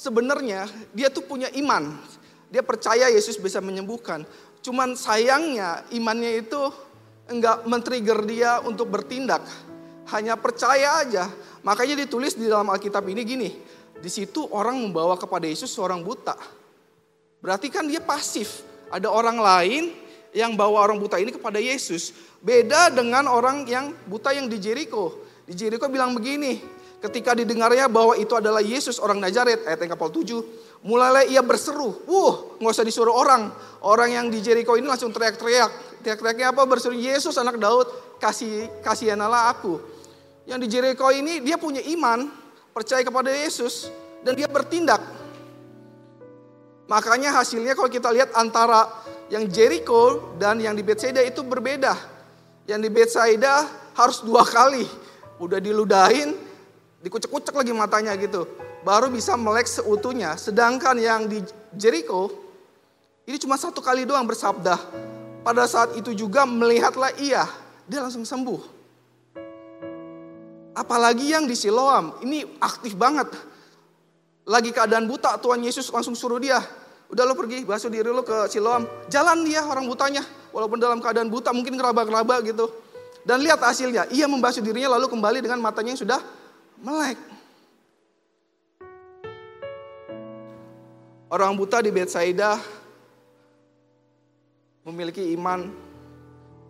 sebenarnya 0.00 0.64
dia 0.96 1.12
tuh 1.12 1.20
punya 1.28 1.52
iman. 1.60 2.00
Dia 2.48 2.64
percaya 2.64 3.12
Yesus 3.12 3.36
bisa 3.36 3.60
menyembuhkan. 3.60 4.24
Cuman 4.64 4.96
sayangnya 4.96 5.84
imannya 5.92 6.40
itu 6.40 6.60
enggak 7.28 7.68
men-trigger 7.68 8.18
dia 8.24 8.64
untuk 8.64 8.88
bertindak. 8.88 9.44
Hanya 10.08 10.40
percaya 10.40 11.04
aja. 11.04 11.28
Makanya 11.60 12.00
ditulis 12.00 12.34
di 12.34 12.48
dalam 12.48 12.66
Alkitab 12.72 13.04
ini 13.12 13.22
gini. 13.22 13.50
Di 14.00 14.08
situ 14.08 14.48
orang 14.48 14.80
membawa 14.80 15.20
kepada 15.20 15.44
Yesus 15.44 15.68
seorang 15.68 16.00
buta. 16.00 16.34
Berarti 17.44 17.68
kan 17.68 17.84
dia 17.84 18.00
pasif. 18.00 18.64
Ada 18.90 19.06
orang 19.06 19.38
lain 19.38 19.94
yang 20.34 20.58
bawa 20.58 20.82
orang 20.82 20.98
buta 20.98 21.20
ini 21.20 21.30
kepada 21.30 21.62
Yesus. 21.62 22.10
Beda 22.42 22.90
dengan 22.90 23.30
orang 23.30 23.62
yang 23.68 23.94
buta 24.08 24.34
yang 24.34 24.50
di 24.50 24.58
Jericho. 24.58 25.22
Di 25.46 25.54
Jericho 25.54 25.86
bilang 25.86 26.16
begini, 26.16 26.58
ketika 27.00 27.32
didengarnya 27.32 27.88
bahwa 27.88 28.14
itu 28.14 28.36
adalah 28.36 28.60
Yesus 28.60 29.00
orang 29.00 29.18
Nazaret, 29.18 29.64
ayat 29.64 29.80
yang 29.80 29.96
kapal 29.96 30.12
7, 30.12 30.84
mulailah 30.84 31.24
ia 31.24 31.40
berseru, 31.40 31.96
wuh 32.04 32.60
nggak 32.60 32.72
usah 32.76 32.84
disuruh 32.84 33.12
orang. 33.16 33.52
Orang 33.80 34.12
yang 34.12 34.26
di 34.28 34.44
Jericho 34.44 34.76
ini 34.76 34.84
langsung 34.84 35.08
teriak-teriak. 35.08 36.04
Teriak-teriaknya 36.04 36.52
apa? 36.52 36.62
Berseru, 36.68 36.96
Yesus 36.96 37.36
anak 37.40 37.56
Daud, 37.56 37.88
kasih 38.20 38.68
kasihanlah 38.84 39.52
aku. 39.52 39.80
Yang 40.44 40.58
di 40.64 40.68
Jericho 40.68 41.08
ini 41.08 41.40
dia 41.40 41.56
punya 41.56 41.80
iman, 41.80 42.28
percaya 42.76 43.00
kepada 43.00 43.32
Yesus, 43.32 43.88
dan 44.20 44.36
dia 44.36 44.48
bertindak. 44.48 45.00
Makanya 46.90 47.40
hasilnya 47.40 47.78
kalau 47.78 47.88
kita 47.88 48.10
lihat 48.10 48.34
antara 48.34 48.84
yang 49.30 49.46
Jericho 49.46 50.34
dan 50.36 50.58
yang 50.58 50.74
di 50.74 50.82
Bethsaida 50.82 51.22
itu 51.22 51.46
berbeda. 51.46 51.94
Yang 52.66 52.80
di 52.82 52.90
Bethsaida 52.90 53.54
harus 53.94 54.20
dua 54.26 54.42
kali. 54.42 54.84
Udah 55.38 55.62
diludahin, 55.62 56.49
dikucek-kucek 57.00 57.52
lagi 57.56 57.72
matanya 57.72 58.16
gitu. 58.16 58.46
Baru 58.80 59.12
bisa 59.12 59.36
melek 59.36 59.68
seutuhnya. 59.68 60.36
Sedangkan 60.40 60.96
yang 60.96 61.28
di 61.28 61.44
Jericho, 61.76 62.32
ini 63.28 63.36
cuma 63.36 63.60
satu 63.60 63.84
kali 63.84 64.08
doang 64.08 64.24
bersabda. 64.24 64.76
Pada 65.40 65.64
saat 65.64 65.96
itu 65.96 66.12
juga 66.12 66.44
melihatlah 66.44 67.16
ia, 67.20 67.48
dia 67.88 68.00
langsung 68.04 68.24
sembuh. 68.24 68.80
Apalagi 70.76 71.32
yang 71.32 71.44
di 71.44 71.56
Siloam, 71.56 72.20
ini 72.24 72.44
aktif 72.60 72.96
banget. 72.96 73.28
Lagi 74.48 74.72
keadaan 74.72 75.04
buta, 75.04 75.36
Tuhan 75.40 75.60
Yesus 75.60 75.92
langsung 75.92 76.16
suruh 76.16 76.40
dia, 76.40 76.60
Udah 77.10 77.26
lo 77.26 77.34
pergi 77.34 77.66
basuh 77.66 77.90
diri 77.90 78.06
lo 78.06 78.22
ke 78.22 78.46
Siloam. 78.46 78.86
Jalan 79.10 79.42
dia 79.42 79.66
orang 79.66 79.82
butanya. 79.90 80.22
Walaupun 80.54 80.78
dalam 80.78 81.02
keadaan 81.02 81.26
buta 81.26 81.50
mungkin 81.50 81.74
ngeraba-ngeraba 81.74 82.38
gitu. 82.46 82.70
Dan 83.26 83.42
lihat 83.42 83.58
hasilnya. 83.58 84.06
Ia 84.14 84.30
membasuh 84.30 84.62
dirinya 84.62 84.94
lalu 84.94 85.10
kembali 85.10 85.42
dengan 85.42 85.58
matanya 85.58 85.98
yang 85.98 86.00
sudah 86.06 86.20
melek. 86.82 87.18
Orang 91.30 91.54
buta 91.54 91.78
di 91.78 91.94
Bethsaida 91.94 92.58
memiliki 94.82 95.30
iman 95.38 95.70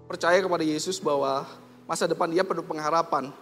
percaya 0.04 0.36
kepada 0.44 0.60
Yesus 0.60 1.00
bahwa 1.00 1.48
masa 1.88 2.04
depan 2.04 2.28
dia 2.28 2.44
penuh 2.44 2.66
pengharapan. 2.66 3.32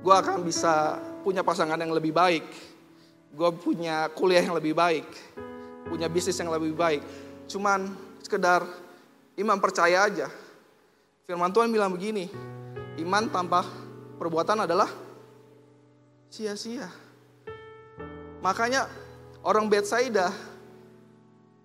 Gue 0.00 0.14
akan 0.16 0.40
bisa 0.42 0.98
punya 1.20 1.44
pasangan 1.44 1.76
yang 1.76 1.92
lebih 1.92 2.10
baik 2.10 2.72
gue 3.32 3.50
punya 3.56 4.12
kuliah 4.12 4.44
yang 4.44 4.52
lebih 4.52 4.76
baik, 4.76 5.08
punya 5.88 6.04
bisnis 6.12 6.36
yang 6.36 6.52
lebih 6.52 6.76
baik. 6.76 7.00
Cuman 7.48 7.96
sekedar 8.20 8.60
iman 9.40 9.58
percaya 9.58 10.04
aja. 10.04 10.28
Firman 11.24 11.48
Tuhan 11.48 11.72
bilang 11.72 11.88
begini, 11.88 12.28
iman 13.00 13.24
tanpa 13.32 13.64
perbuatan 14.20 14.68
adalah 14.68 14.90
sia-sia. 16.28 16.88
Makanya 18.42 18.90
orang 19.46 19.70
Bethsaida, 19.70 20.34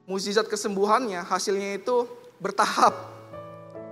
mukjizat 0.07 0.47
kesembuhannya 0.47 1.25
hasilnya 1.25 1.81
itu 1.81 2.07
bertahap. 2.39 2.93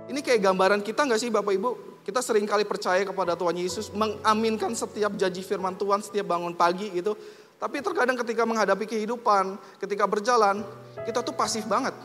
Ini 0.06 0.22
kayak 0.22 0.40
gambaran 0.40 0.80
kita 0.86 1.02
nggak 1.02 1.20
sih 1.20 1.28
Bapak 1.34 1.52
Ibu? 1.52 1.70
Kita 2.06 2.22
sering 2.22 2.46
kali 2.46 2.62
percaya 2.62 3.02
kepada 3.02 3.34
Tuhan 3.34 3.58
Yesus, 3.58 3.90
mengaminkan 3.90 4.70
setiap 4.78 5.18
janji 5.18 5.42
firman 5.42 5.74
Tuhan 5.74 5.98
setiap 6.06 6.30
bangun 6.30 6.54
pagi 6.54 6.94
gitu. 6.94 7.18
Tapi 7.58 7.82
terkadang 7.82 8.14
ketika 8.20 8.46
menghadapi 8.46 8.86
kehidupan, 8.86 9.58
ketika 9.82 10.06
berjalan, 10.06 10.62
kita 11.02 11.26
tuh 11.26 11.34
pasif 11.34 11.66
banget. 11.66 11.96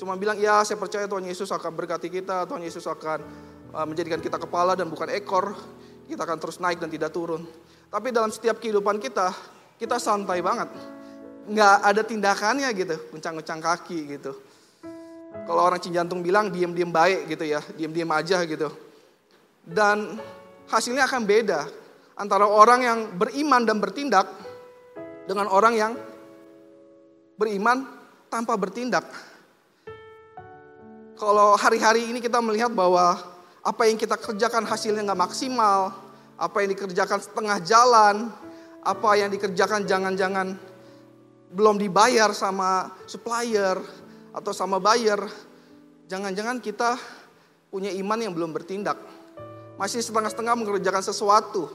Cuma 0.00 0.16
bilang, 0.16 0.40
ya 0.40 0.64
saya 0.64 0.80
percaya 0.80 1.04
Tuhan 1.04 1.28
Yesus 1.28 1.52
akan 1.52 1.72
berkati 1.76 2.08
kita, 2.08 2.48
Tuhan 2.48 2.64
Yesus 2.64 2.88
akan 2.88 3.20
menjadikan 3.72 4.20
kita 4.22 4.36
kepala 4.36 4.76
dan 4.78 4.86
bukan 4.86 5.10
ekor. 5.10 5.56
Kita 6.06 6.22
akan 6.22 6.38
terus 6.38 6.62
naik 6.62 6.78
dan 6.78 6.86
tidak 6.86 7.10
turun. 7.10 7.42
Tapi 7.90 8.14
dalam 8.14 8.30
setiap 8.30 8.62
kehidupan 8.62 9.02
kita, 9.02 9.34
kita 9.78 9.98
santai 9.98 10.38
banget. 10.42 10.70
Nggak 11.46 11.76
ada 11.82 12.02
tindakannya 12.02 12.68
gitu, 12.74 12.96
uncang-uncang 13.14 13.58
kaki 13.62 14.18
gitu. 14.18 14.32
Kalau 15.46 15.62
orang 15.62 15.78
Cijantung 15.82 16.24
bilang 16.24 16.50
diem-diem 16.50 16.90
baik 16.90 17.30
gitu 17.30 17.44
ya, 17.44 17.60
diem-diem 17.74 18.10
aja 18.10 18.42
gitu. 18.46 18.70
Dan 19.66 20.18
hasilnya 20.70 21.06
akan 21.06 21.22
beda 21.26 21.60
antara 22.16 22.46
orang 22.46 22.80
yang 22.82 22.98
beriman 23.14 23.62
dan 23.66 23.78
bertindak 23.82 24.26
dengan 25.26 25.50
orang 25.50 25.74
yang 25.74 25.92
beriman 27.36 27.84
tanpa 28.32 28.56
bertindak. 28.56 29.04
Kalau 31.16 31.56
hari-hari 31.56 32.08
ini 32.08 32.20
kita 32.20 32.40
melihat 32.40 32.72
bahwa 32.72 33.35
apa 33.66 33.90
yang 33.90 33.98
kita 33.98 34.14
kerjakan 34.14 34.62
hasilnya 34.62 35.02
nggak 35.02 35.22
maksimal, 35.26 35.90
apa 36.38 36.56
yang 36.62 36.70
dikerjakan 36.70 37.18
setengah 37.18 37.58
jalan, 37.66 38.30
apa 38.86 39.10
yang 39.18 39.26
dikerjakan 39.26 39.82
jangan-jangan 39.82 40.54
belum 41.50 41.74
dibayar 41.74 42.30
sama 42.30 42.94
supplier 43.10 43.74
atau 44.30 44.54
sama 44.54 44.78
buyer, 44.78 45.18
jangan-jangan 46.06 46.62
kita 46.62 46.94
punya 47.66 47.90
iman 47.90 48.18
yang 48.22 48.30
belum 48.30 48.54
bertindak. 48.54 49.02
Masih 49.74 49.98
setengah-setengah 49.98 50.54
mengerjakan 50.54 51.02
sesuatu. 51.02 51.66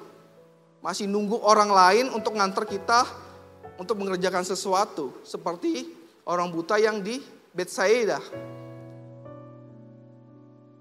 Masih 0.81 1.05
nunggu 1.05 1.37
orang 1.43 1.69
lain 1.69 2.05
untuk 2.09 2.33
nganter 2.33 2.65
kita 2.65 3.05
untuk 3.77 4.01
mengerjakan 4.01 4.41
sesuatu 4.41 5.13
seperti 5.21 5.91
orang 6.25 6.49
buta 6.49 6.79
yang 6.81 7.03
di 7.03 7.21
Bethsaida. 7.53 8.17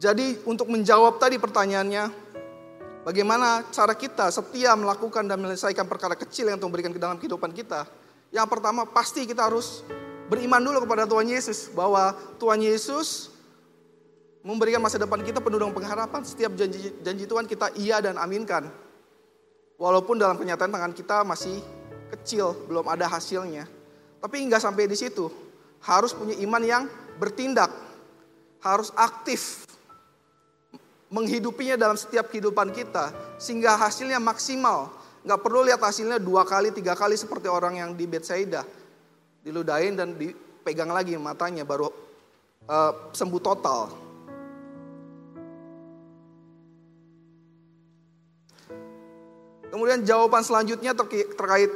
Jadi 0.00 0.40
untuk 0.48 0.72
menjawab 0.72 1.20
tadi 1.20 1.36
pertanyaannya, 1.36 2.08
bagaimana 3.04 3.68
cara 3.68 3.92
kita 3.92 4.32
setia 4.32 4.72
melakukan 4.72 5.28
dan 5.28 5.36
menyelesaikan 5.36 5.84
perkara 5.84 6.16
kecil 6.16 6.48
yang 6.48 6.56
Tuhan 6.56 6.72
berikan 6.72 6.96
ke 6.96 6.96
dalam 6.96 7.20
kehidupan 7.20 7.52
kita? 7.52 7.84
Yang 8.32 8.48
pertama 8.48 8.88
pasti 8.88 9.28
kita 9.28 9.44
harus 9.44 9.84
beriman 10.32 10.64
dulu 10.64 10.88
kepada 10.88 11.04
Tuhan 11.04 11.28
Yesus 11.28 11.68
bahwa 11.76 12.16
Tuhan 12.40 12.64
Yesus 12.64 13.28
memberikan 14.40 14.80
masa 14.80 14.96
depan 14.96 15.20
kita 15.20 15.36
penuh 15.44 15.60
dengan 15.60 15.76
pengharapan. 15.76 16.24
Setiap 16.24 16.56
janji 16.56 16.96
janji 17.04 17.28
Tuhan 17.28 17.44
kita 17.44 17.68
iya 17.76 18.00
dan 18.00 18.16
aminkan. 18.16 18.72
Walaupun 19.76 20.16
dalam 20.16 20.40
kenyataan 20.40 20.72
tangan 20.72 20.92
kita 20.96 21.28
masih 21.28 21.60
kecil, 22.16 22.56
belum 22.72 22.88
ada 22.88 23.04
hasilnya. 23.04 23.68
Tapi 24.20 24.36
nggak 24.48 24.64
sampai 24.64 24.88
di 24.88 24.96
situ. 24.96 25.28
Harus 25.84 26.16
punya 26.16 26.36
iman 26.40 26.62
yang 26.64 26.82
bertindak. 27.20 27.68
Harus 28.64 28.92
aktif. 28.96 29.68
Menghidupinya 31.10 31.74
dalam 31.74 31.98
setiap 31.98 32.30
kehidupan 32.30 32.70
kita. 32.70 33.36
Sehingga 33.36 33.74
hasilnya 33.74 34.22
maksimal. 34.22 34.94
Nggak 35.26 35.40
perlu 35.44 35.66
lihat 35.66 35.82
hasilnya 35.82 36.16
dua 36.16 36.48
kali, 36.48 36.72
tiga 36.72 36.96
kali 36.96 37.18
seperti 37.18 37.50
orang 37.50 37.76
yang 37.76 37.90
di 37.92 38.08
Bethsaida. 38.08 38.64
Diludahin 39.44 39.98
dan 39.98 40.16
dipegang 40.16 40.88
lagi 40.88 41.18
matanya 41.20 41.66
baru 41.66 41.92
uh, 42.70 42.92
sembuh 43.12 43.42
total. 43.42 43.80
Kemudian 49.70 50.02
jawaban 50.02 50.42
selanjutnya 50.42 50.98
terkait 50.98 51.70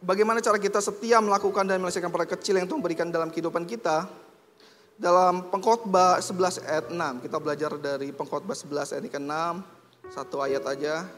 bagaimana 0.00 0.40
cara 0.40 0.56
kita 0.56 0.80
setia 0.80 1.20
melakukan 1.20 1.68
dan 1.68 1.76
menyelesaikan 1.76 2.08
perkara 2.08 2.40
kecil 2.40 2.56
yang 2.56 2.64
Tuhan 2.64 2.80
berikan 2.80 3.12
dalam 3.12 3.28
kehidupan 3.28 3.68
kita. 3.68 4.23
Dalam 4.94 5.50
pengkhotbah 5.50 6.22
11 6.22 6.62
ayat 6.70 6.86
6, 6.94 7.26
kita 7.26 7.42
belajar 7.42 7.74
dari 7.82 8.14
pengkhotbah 8.14 8.54
11 8.54 8.94
ayat 8.94 9.10
ke-6, 9.10 9.34
satu 10.14 10.38
ayat 10.38 10.62
aja. 10.70 11.10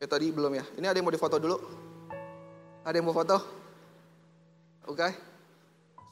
Ya 0.00 0.06
tadi 0.08 0.32
belum 0.32 0.56
ya. 0.56 0.64
Ini 0.80 0.88
ada 0.88 0.96
yang 0.96 1.04
mau 1.04 1.12
difoto 1.12 1.36
dulu? 1.36 1.60
Ada 2.80 2.96
yang 2.96 3.04
mau 3.04 3.12
foto? 3.12 3.36
Oke. 4.88 5.04
Okay. 5.04 5.12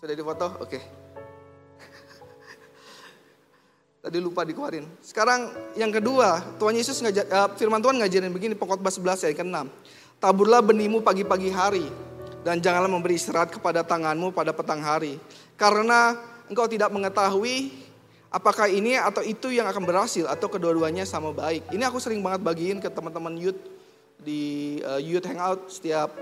Sudah 0.05 0.17
difoto? 0.21 0.61
Oke. 0.61 0.69
Okay. 0.69 0.83
Tadi 4.05 4.21
lupa 4.21 4.45
dikeluarin. 4.45 4.85
Sekarang 5.01 5.49
yang 5.81 5.89
kedua, 5.89 6.45
Tuhan 6.61 6.77
Yesus 6.77 7.01
ngajar, 7.01 7.25
uh, 7.33 7.49
firman 7.57 7.81
Tuhan 7.81 8.05
ngajarin 8.05 8.37
begini 8.37 8.53
pengkhotbah 8.53 8.93
11 8.93 9.33
ayat 9.33 9.41
ke-6. 9.41 9.65
Taburlah 10.21 10.61
benihmu 10.61 11.01
pagi-pagi 11.01 11.49
hari 11.49 11.89
dan 12.45 12.61
janganlah 12.61 12.93
memberi 12.93 13.17
istirahat 13.17 13.49
kepada 13.49 13.81
tanganmu 13.81 14.31
pada 14.31 14.53
petang 14.53 14.85
hari. 14.85 15.17
Karena 15.57 16.15
engkau 16.47 16.69
tidak 16.69 16.93
mengetahui 16.93 17.73
apakah 18.29 18.69
ini 18.69 19.01
atau 19.01 19.25
itu 19.25 19.49
yang 19.49 19.65
akan 19.65 19.83
berhasil 19.89 20.29
atau 20.29 20.53
kedua-duanya 20.53 21.09
sama 21.09 21.33
baik. 21.33 21.73
Ini 21.73 21.83
aku 21.89 21.97
sering 21.97 22.21
banget 22.21 22.45
bagiin 22.45 22.79
ke 22.85 22.93
teman-teman 22.93 23.35
youth 23.41 23.59
di 24.21 24.79
uh, 24.85 25.01
youth 25.01 25.25
hangout 25.25 25.73
setiap 25.73 26.13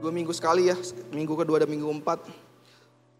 dua 0.00 0.10
minggu 0.14 0.32
sekali 0.32 0.72
ya, 0.72 0.76
minggu 1.12 1.36
kedua 1.36 1.60
dan 1.60 1.68
minggu 1.68 1.92
empat. 2.00 2.24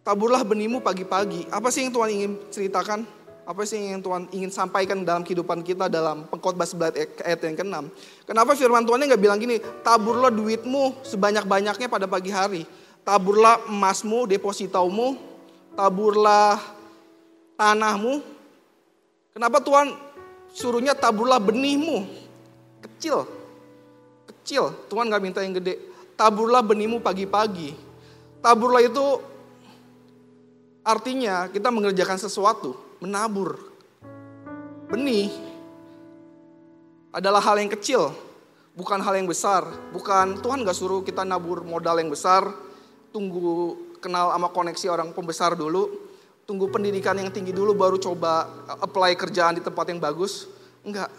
Taburlah 0.01 0.41
benihmu 0.41 0.81
pagi-pagi. 0.81 1.45
Apa 1.53 1.69
sih 1.69 1.85
yang 1.85 1.93
Tuhan 1.93 2.09
ingin 2.09 2.33
ceritakan? 2.49 3.18
Apa 3.49 3.65
sih 3.65 3.81
yang 3.81 4.05
Tuhan 4.05 4.29
ingin 4.29 4.53
sampaikan 4.53 5.01
dalam 5.09 5.25
kehidupan 5.25 5.65
kita 5.65 5.89
dalam 5.89 6.29
pengkhotbah 6.29 6.69
11 6.69 7.25
ayat 7.25 7.41
yang 7.41 7.57
ke-6. 7.57 7.77
Kenapa 8.29 8.53
firman 8.53 8.85
Tuhannya 8.85 9.09
nggak 9.09 9.23
bilang 9.25 9.41
gini, 9.41 9.57
taburlah 9.81 10.29
duitmu 10.29 11.01
sebanyak-banyaknya 11.01 11.89
pada 11.89 12.05
pagi 12.05 12.29
hari. 12.29 12.69
Taburlah 13.09 13.65
emasmu, 13.73 14.29
depositomu, 14.29 15.17
taburlah 15.73 16.61
tanahmu. 17.57 18.21
Kenapa 19.33 19.65
Tuhan 19.65 19.97
suruhnya 20.53 20.93
taburlah 20.93 21.41
benihmu? 21.41 22.05
Kecil, 22.85 23.25
kecil. 24.29 24.77
Tuhan 24.93 25.09
nggak 25.09 25.25
minta 25.25 25.41
yang 25.41 25.57
gede. 25.57 25.81
Taburlah 26.21 26.61
benihmu 26.61 27.01
pagi-pagi. 27.01 27.73
Taburlah 28.45 28.85
itu 28.85 29.25
artinya 30.85 31.49
kita 31.49 31.73
mengerjakan 31.73 32.21
sesuatu 32.21 32.88
menabur. 32.99 33.59
Benih 34.89 35.31
adalah 37.13 37.43
hal 37.43 37.61
yang 37.61 37.71
kecil, 37.73 38.13
bukan 38.75 39.01
hal 39.03 39.15
yang 39.19 39.29
besar. 39.29 39.67
Bukan 39.93 40.41
Tuhan 40.43 40.65
gak 40.65 40.77
suruh 40.77 41.01
kita 41.05 41.23
nabur 41.23 41.63
modal 41.63 41.99
yang 42.01 42.11
besar, 42.11 42.47
tunggu 43.11 43.77
kenal 43.99 44.31
sama 44.33 44.49
koneksi 44.51 44.87
orang 44.93 45.09
pembesar 45.13 45.59
dulu, 45.59 45.91
tunggu 46.47 46.71
pendidikan 46.71 47.19
yang 47.19 47.29
tinggi 47.29 47.53
dulu 47.53 47.75
baru 47.75 47.99
coba 48.01 48.49
apply 48.81 49.15
kerjaan 49.19 49.59
di 49.59 49.63
tempat 49.63 49.91
yang 49.91 50.01
bagus. 50.01 50.49
Enggak. 50.87 51.11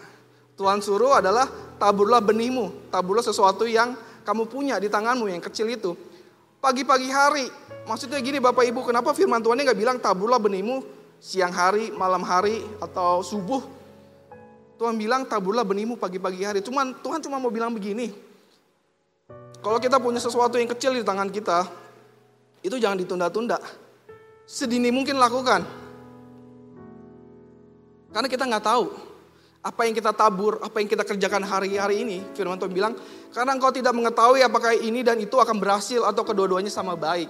Tuhan 0.60 0.84
suruh 0.84 1.16
adalah 1.16 1.48
taburlah 1.80 2.20
benihmu, 2.20 2.92
taburlah 2.92 3.24
sesuatu 3.24 3.64
yang 3.64 3.96
kamu 4.28 4.44
punya 4.44 4.76
di 4.76 4.92
tanganmu 4.92 5.32
yang 5.32 5.40
kecil 5.40 5.72
itu. 5.72 5.96
Pagi-pagi 6.60 7.08
hari, 7.08 7.48
maksudnya 7.88 8.20
gini 8.20 8.36
Bapak 8.36 8.68
Ibu, 8.68 8.84
kenapa 8.84 9.16
firman 9.16 9.40
Tuhannya 9.40 9.64
nggak 9.64 9.80
bilang 9.80 9.96
taburlah 9.96 10.36
benihmu 10.36 10.99
siang 11.20 11.52
hari, 11.52 11.92
malam 11.92 12.24
hari, 12.24 12.64
atau 12.80 13.20
subuh. 13.20 13.60
Tuhan 14.80 14.96
bilang 14.96 15.28
taburlah 15.28 15.62
benihmu 15.62 16.00
pagi-pagi 16.00 16.40
hari. 16.40 16.60
Cuman 16.64 16.96
Tuhan 17.04 17.20
cuma 17.20 17.36
mau 17.36 17.52
bilang 17.52 17.68
begini. 17.76 18.08
Kalau 19.60 19.76
kita 19.76 20.00
punya 20.00 20.16
sesuatu 20.16 20.56
yang 20.56 20.72
kecil 20.72 20.96
di 20.96 21.04
tangan 21.04 21.28
kita, 21.28 21.68
itu 22.64 22.80
jangan 22.80 22.96
ditunda-tunda. 22.96 23.60
Sedini 24.48 24.88
mungkin 24.88 25.20
lakukan. 25.20 25.68
Karena 28.10 28.26
kita 28.26 28.48
nggak 28.48 28.64
tahu 28.64 28.88
apa 29.60 29.84
yang 29.84 29.92
kita 29.92 30.16
tabur, 30.16 30.56
apa 30.64 30.80
yang 30.80 30.88
kita 30.88 31.04
kerjakan 31.04 31.44
hari-hari 31.44 32.00
ini. 32.00 32.24
Firman 32.32 32.56
Tuhan 32.56 32.72
bilang, 32.72 32.96
karena 33.36 33.52
engkau 33.52 33.68
tidak 33.68 33.92
mengetahui 33.92 34.40
apakah 34.40 34.72
ini 34.72 35.04
dan 35.04 35.20
itu 35.20 35.36
akan 35.36 35.60
berhasil 35.60 36.00
atau 36.08 36.24
kedua-duanya 36.24 36.72
sama 36.72 36.96
baik. 36.96 37.28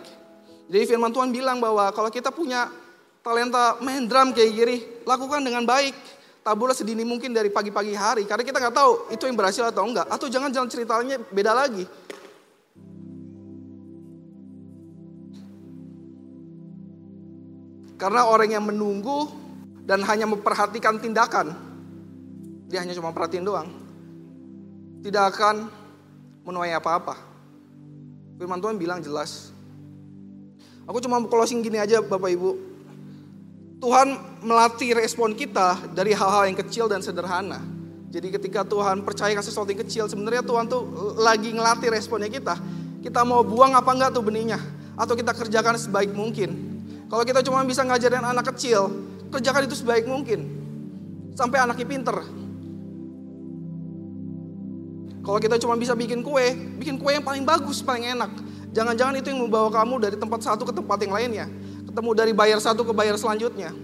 Jadi 0.70 0.84
firman 0.86 1.10
Tuhan 1.10 1.34
bilang 1.34 1.58
bahwa 1.58 1.90
kalau 1.90 2.14
kita 2.14 2.30
punya 2.30 2.70
talenta 3.20 3.76
main 3.84 4.04
drum 4.08 4.32
kayak 4.32 4.50
gini, 4.52 4.76
lakukan 5.04 5.40
dengan 5.44 5.64
baik. 5.64 5.92
Taburlah 6.40 6.72
sedini 6.72 7.04
mungkin 7.04 7.36
dari 7.36 7.52
pagi-pagi 7.52 7.92
hari, 7.92 8.24
karena 8.24 8.40
kita 8.40 8.56
nggak 8.56 8.72
tahu 8.72 9.12
itu 9.12 9.28
yang 9.28 9.36
berhasil 9.36 9.60
atau 9.68 9.84
enggak. 9.84 10.08
Atau 10.08 10.32
jangan 10.32 10.48
jangan 10.48 10.72
ceritanya 10.72 11.20
beda 11.20 11.52
lagi. 11.52 11.84
Karena 18.00 18.24
orang 18.24 18.56
yang 18.56 18.64
menunggu 18.64 19.28
dan 19.84 20.00
hanya 20.08 20.24
memperhatikan 20.24 20.96
tindakan, 20.96 21.52
dia 22.72 22.80
hanya 22.80 22.96
cuma 22.96 23.12
perhatiin 23.12 23.44
doang, 23.44 23.68
tidak 25.04 25.36
akan 25.36 25.68
menuai 26.48 26.72
apa-apa. 26.72 27.20
Firman 28.40 28.64
Tuhan 28.64 28.80
bilang 28.80 29.04
jelas. 29.04 29.52
Aku 30.88 30.96
cuma 31.04 31.20
closing 31.28 31.60
gini 31.60 31.76
aja 31.76 32.00
Bapak 32.00 32.32
Ibu. 32.32 32.69
Tuhan 33.80 34.08
melatih 34.44 34.92
respon 34.92 35.32
kita 35.32 35.96
dari 35.96 36.12
hal-hal 36.12 36.52
yang 36.52 36.58
kecil 36.60 36.84
dan 36.84 37.00
sederhana. 37.00 37.64
Jadi 38.12 38.28
ketika 38.28 38.60
Tuhan 38.60 39.00
percayakan 39.00 39.40
sesuatu 39.40 39.72
yang 39.72 39.80
kecil, 39.88 40.04
sebenarnya 40.04 40.44
Tuhan 40.44 40.68
tuh 40.68 41.16
lagi 41.16 41.48
ngelatih 41.48 41.88
responnya 41.88 42.28
kita. 42.28 42.60
Kita 43.00 43.24
mau 43.24 43.40
buang 43.40 43.72
apa 43.72 43.88
enggak 43.96 44.12
tuh 44.12 44.20
benihnya? 44.20 44.60
Atau 45.00 45.16
kita 45.16 45.32
kerjakan 45.32 45.80
sebaik 45.80 46.12
mungkin. 46.12 46.52
Kalau 47.08 47.24
kita 47.24 47.40
cuma 47.40 47.64
bisa 47.64 47.80
ngajarin 47.80 48.20
anak 48.20 48.52
kecil, 48.52 48.92
kerjakan 49.32 49.64
itu 49.64 49.80
sebaik 49.80 50.04
mungkin. 50.04 50.44
Sampai 51.32 51.64
anaknya 51.64 51.88
pinter. 51.88 52.16
Kalau 55.24 55.38
kita 55.40 55.56
cuma 55.56 55.80
bisa 55.80 55.96
bikin 55.96 56.20
kue, 56.20 56.52
bikin 56.76 57.00
kue 57.00 57.16
yang 57.16 57.24
paling 57.24 57.48
bagus, 57.48 57.80
paling 57.80 58.04
enak. 58.12 58.28
Jangan-jangan 58.76 59.16
itu 59.16 59.32
yang 59.32 59.40
membawa 59.40 59.72
kamu 59.72 60.04
dari 60.04 60.16
tempat 60.20 60.44
satu 60.44 60.68
ke 60.68 60.72
tempat 60.76 61.00
yang 61.00 61.16
lainnya. 61.16 61.46
Ketemu 61.90 62.10
dari 62.14 62.30
bayar 62.30 62.62
satu 62.62 62.86
ke 62.86 62.94
bayar 62.94 63.18
selanjutnya. 63.18 63.74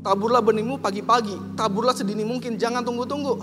Taburlah 0.00 0.40
benihmu 0.40 0.80
pagi-pagi, 0.80 1.36
taburlah 1.60 1.92
sedini 1.92 2.24
mungkin, 2.24 2.56
jangan 2.56 2.80
tunggu-tunggu. 2.80 3.36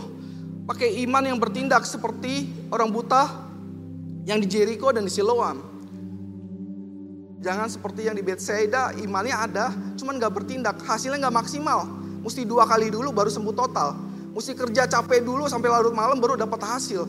Pakai 0.65 1.05
iman 1.05 1.21
yang 1.21 1.37
bertindak 1.37 1.85
seperti 1.85 2.49
orang 2.73 2.89
buta 2.89 3.29
yang 4.25 4.41
di 4.41 4.49
Jericho 4.49 4.89
dan 4.89 5.05
di 5.05 5.13
Siloam. 5.13 5.61
Jangan 7.45 7.69
seperti 7.69 8.09
yang 8.09 8.17
di 8.17 8.25
Bethsaida, 8.25 8.93
imannya 9.01 9.37
ada, 9.37 9.73
cuman 9.97 10.17
gak 10.17 10.33
bertindak, 10.33 10.81
hasilnya 10.81 11.29
gak 11.29 11.37
maksimal. 11.45 11.85
Mesti 12.25 12.45
dua 12.45 12.65
kali 12.65 12.89
dulu 12.89 13.13
baru 13.13 13.29
sembuh 13.29 13.53
total. 13.53 13.97
Mesti 14.33 14.53
kerja 14.57 14.89
capek 14.89 15.21
dulu 15.25 15.45
sampai 15.45 15.69
larut 15.69 15.93
malam 15.93 16.17
baru 16.17 16.37
dapat 16.37 16.61
hasil. 16.61 17.05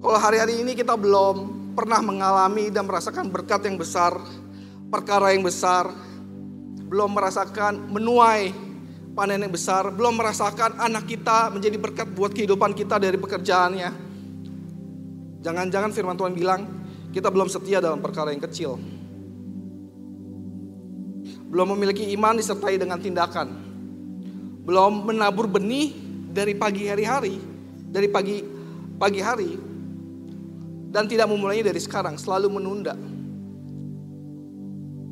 Kalau 0.00 0.18
hari-hari 0.20 0.60
ini 0.60 0.72
kita 0.72 0.96
belum 0.96 1.36
pernah 1.78 2.02
mengalami 2.02 2.74
dan 2.74 2.90
merasakan 2.90 3.30
berkat 3.30 3.70
yang 3.70 3.78
besar, 3.78 4.18
perkara 4.90 5.30
yang 5.30 5.46
besar, 5.46 5.86
belum 6.90 7.14
merasakan 7.14 7.94
menuai 7.94 8.50
panen 9.14 9.46
yang 9.46 9.54
besar, 9.54 9.94
belum 9.94 10.18
merasakan 10.18 10.74
anak 10.82 11.06
kita 11.06 11.54
menjadi 11.54 11.78
berkat 11.78 12.10
buat 12.18 12.34
kehidupan 12.34 12.74
kita 12.74 12.98
dari 12.98 13.14
pekerjaannya. 13.14 14.10
Jangan-jangan 15.38 15.94
firman 15.94 16.18
Tuhan 16.18 16.34
bilang, 16.34 16.66
kita 17.14 17.30
belum 17.30 17.46
setia 17.46 17.78
dalam 17.78 18.02
perkara 18.02 18.34
yang 18.34 18.42
kecil. 18.42 18.74
Belum 21.46 21.78
memiliki 21.78 22.10
iman 22.18 22.34
disertai 22.34 22.74
dengan 22.74 22.98
tindakan. 22.98 23.54
Belum 24.66 25.14
menabur 25.14 25.46
benih 25.46 25.94
dari 26.34 26.58
pagi 26.58 26.90
hari-hari, 26.90 27.38
dari 27.86 28.10
pagi 28.10 28.42
pagi 28.98 29.22
hari 29.22 29.67
dan 30.88 31.04
tidak 31.04 31.28
memulainya 31.28 31.68
dari 31.68 31.80
sekarang, 31.80 32.16
selalu 32.16 32.48
menunda. 32.60 32.96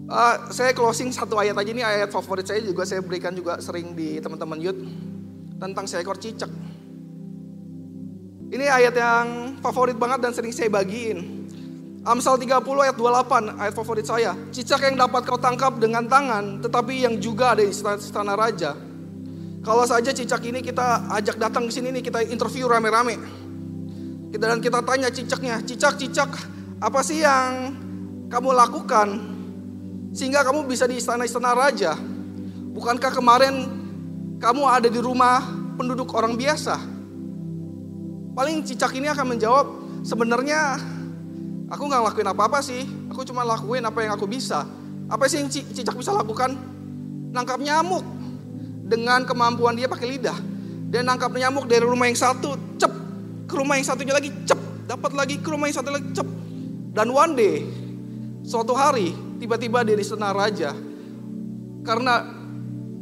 Uh, 0.06 0.38
saya 0.54 0.70
closing 0.70 1.10
satu 1.10 1.34
ayat 1.34 1.58
aja 1.58 1.70
ini 1.74 1.82
ayat 1.82 2.14
favorit 2.14 2.46
saya 2.46 2.62
juga 2.62 2.86
saya 2.86 3.02
berikan 3.02 3.34
juga 3.34 3.58
sering 3.58 3.90
di 3.90 4.22
teman-teman 4.22 4.54
youth 4.62 4.78
tentang 5.58 5.84
seekor 5.90 6.14
cicak. 6.14 6.46
Ini 8.46 8.70
ayat 8.70 8.94
yang 8.94 9.26
favorit 9.58 9.98
banget 9.98 10.22
dan 10.22 10.32
sering 10.32 10.54
saya 10.54 10.70
bagiin. 10.70 11.50
Amsal 12.06 12.38
30 12.38 12.62
ayat 12.62 12.94
28 12.94 13.58
ayat 13.58 13.74
favorit 13.74 14.06
saya. 14.06 14.38
Cicak 14.54 14.86
yang 14.86 14.94
dapat 14.94 15.26
kau 15.26 15.42
tangkap 15.42 15.74
dengan 15.82 16.06
tangan 16.06 16.62
tetapi 16.62 17.02
yang 17.02 17.18
juga 17.18 17.58
ada 17.58 17.66
di 17.66 17.74
istana 17.74 18.38
raja. 18.38 18.78
Kalau 19.66 19.82
saja 19.82 20.14
cicak 20.14 20.38
ini 20.46 20.62
kita 20.62 21.10
ajak 21.18 21.42
datang 21.42 21.66
ke 21.66 21.74
sini 21.74 21.90
nih 21.98 22.06
kita 22.06 22.22
interview 22.30 22.70
rame-rame. 22.70 23.18
Kita 24.36 24.52
dan 24.52 24.60
kita 24.60 24.84
tanya 24.84 25.08
cicaknya, 25.08 25.64
cicak-cicak 25.64 26.28
apa 26.76 27.00
sih 27.00 27.24
yang 27.24 27.72
kamu 28.28 28.52
lakukan 28.52 29.16
sehingga 30.12 30.44
kamu 30.44 30.68
bisa 30.68 30.84
di 30.84 31.00
istana-istana 31.00 31.56
raja. 31.56 31.96
Bukankah 32.76 33.16
kemarin 33.16 33.64
kamu 34.36 34.62
ada 34.68 34.92
di 34.92 35.00
rumah 35.00 35.40
penduduk 35.80 36.12
orang 36.12 36.36
biasa? 36.36 36.76
Paling 38.36 38.60
cicak 38.60 38.92
ini 39.00 39.08
akan 39.08 39.24
menjawab, 39.24 39.66
sebenarnya 40.04 40.84
aku 41.72 41.88
nggak 41.88 42.00
ngelakuin 42.04 42.28
apa-apa 42.28 42.60
sih. 42.60 42.84
Aku 43.08 43.24
cuma 43.24 43.40
lakuin 43.40 43.88
apa 43.88 44.04
yang 44.04 44.20
aku 44.20 44.28
bisa. 44.28 44.68
Apa 45.08 45.32
sih 45.32 45.40
yang 45.40 45.48
cicak 45.48 45.96
bisa 45.96 46.12
lakukan? 46.12 46.52
Nangkap 47.32 47.56
nyamuk 47.56 48.04
dengan 48.84 49.24
kemampuan 49.24 49.80
dia 49.80 49.88
pakai 49.88 50.12
lidah. 50.12 50.36
Dan 50.92 51.08
nangkap 51.08 51.32
nyamuk 51.32 51.64
dari 51.64 51.88
rumah 51.88 52.04
yang 52.04 52.20
satu, 52.20 52.76
cep. 52.76 53.05
Ke 53.46 53.54
rumah 53.54 53.78
yang 53.78 53.86
satunya 53.86 54.14
lagi, 54.14 54.34
cep. 54.42 54.58
Dapat 54.86 55.12
lagi 55.14 55.38
ke 55.38 55.48
rumah 55.50 55.70
yang 55.70 55.78
satu 55.78 55.90
lagi, 55.94 56.10
cep. 56.10 56.28
Dan 56.94 57.14
one 57.14 57.32
day, 57.38 57.62
suatu 58.42 58.74
hari, 58.74 59.14
tiba-tiba 59.38 59.86
dia 59.86 59.94
di 59.94 60.02
istana 60.02 60.34
raja. 60.34 60.74
Karena 61.86 62.26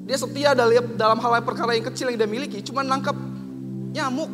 dia 0.05 0.21
setia 0.21 0.53
dalam 0.53 1.17
hal 1.17 1.41
perkara 1.41 1.73
yang 1.73 1.89
kecil 1.89 2.13
yang 2.13 2.21
dia 2.21 2.29
miliki, 2.29 2.61
cuma 2.61 2.85
nangkap 2.85 3.17
nyamuk. 3.97 4.29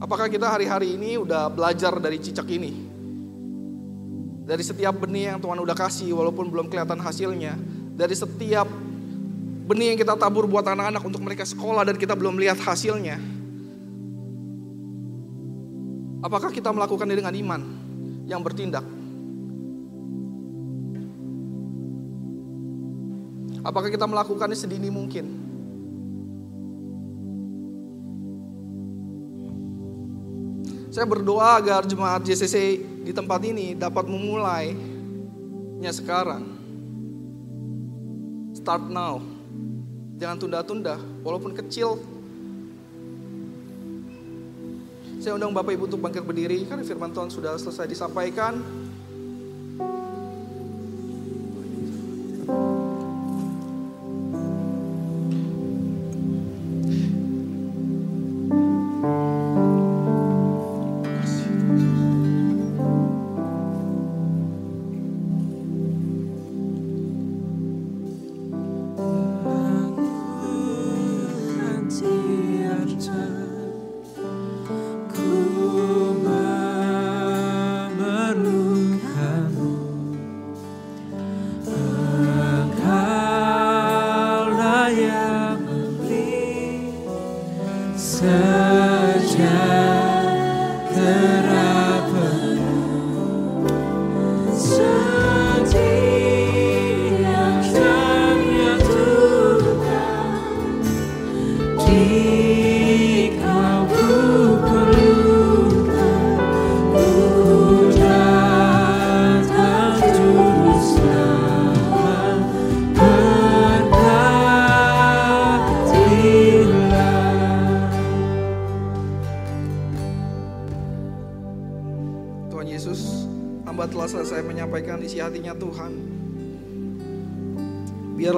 Apakah 0.00 0.32
kita 0.32 0.48
hari-hari 0.48 0.96
ini 0.96 1.20
udah 1.20 1.52
belajar 1.52 2.00
dari 2.00 2.16
cicak 2.16 2.48
ini? 2.48 2.72
Dari 4.48 4.64
setiap 4.64 4.96
benih 4.96 5.36
yang 5.36 5.38
Tuhan 5.38 5.60
udah 5.60 5.76
kasih 5.76 6.10
walaupun 6.16 6.48
belum 6.48 6.72
kelihatan 6.72 6.98
hasilnya. 6.98 7.54
Dari 8.00 8.16
setiap 8.16 8.64
benih 9.68 9.92
yang 9.92 9.98
kita 10.00 10.16
tabur 10.16 10.48
buat 10.48 10.64
anak-anak 10.64 11.04
untuk 11.04 11.20
mereka 11.20 11.44
sekolah 11.44 11.84
dan 11.84 12.00
kita 12.00 12.16
belum 12.16 12.40
lihat 12.40 12.56
hasilnya. 12.56 13.20
Apakah 16.24 16.48
kita 16.48 16.72
melakukannya 16.72 17.12
dengan 17.12 17.36
iman 17.36 17.60
yang 18.24 18.40
bertindak? 18.40 18.88
Apakah 23.60 23.92
kita 23.92 24.08
melakukannya 24.08 24.56
sedini 24.56 24.88
mungkin? 24.88 25.52
Saya 30.88 31.04
berdoa 31.04 31.60
agar 31.60 31.84
jemaat 31.84 32.24
JCC 32.24 32.80
di 33.04 33.12
tempat 33.12 33.44
ini 33.44 33.76
dapat 33.76 34.08
memulainya 34.08 35.92
sekarang. 35.92 36.59
Start 38.60 38.92
now. 38.92 39.24
Jangan 40.20 40.36
tunda-tunda, 40.36 41.00
walaupun 41.24 41.56
kecil 41.56 41.96
Saya 45.20 45.36
undang 45.36 45.52
Bapak 45.52 45.76
Ibu 45.76 45.84
untuk 45.84 46.00
bangkit 46.00 46.24
berdiri 46.24 46.64
karena 46.64 46.80
firman 46.80 47.12
Tuhan 47.12 47.28
sudah 47.28 47.52
selesai 47.60 47.84
disampaikan. 47.92 48.56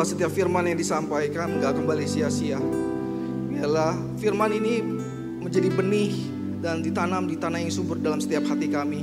Setiap 0.07 0.31
firman 0.31 0.63
yang 0.71 0.79
disampaikan 0.79 1.59
gak 1.59 1.75
kembali 1.75 2.07
sia-sia. 2.07 2.63
Biarlah 3.51 3.99
firman 4.23 4.55
ini 4.55 4.79
menjadi 5.43 5.75
benih 5.75 6.15
dan 6.63 6.87
ditanam 6.87 7.27
di 7.27 7.35
tanah 7.35 7.67
yang 7.67 7.75
subur 7.75 7.99
dalam 7.99 8.23
setiap 8.23 8.47
hati 8.47 8.71
kami. 8.71 9.03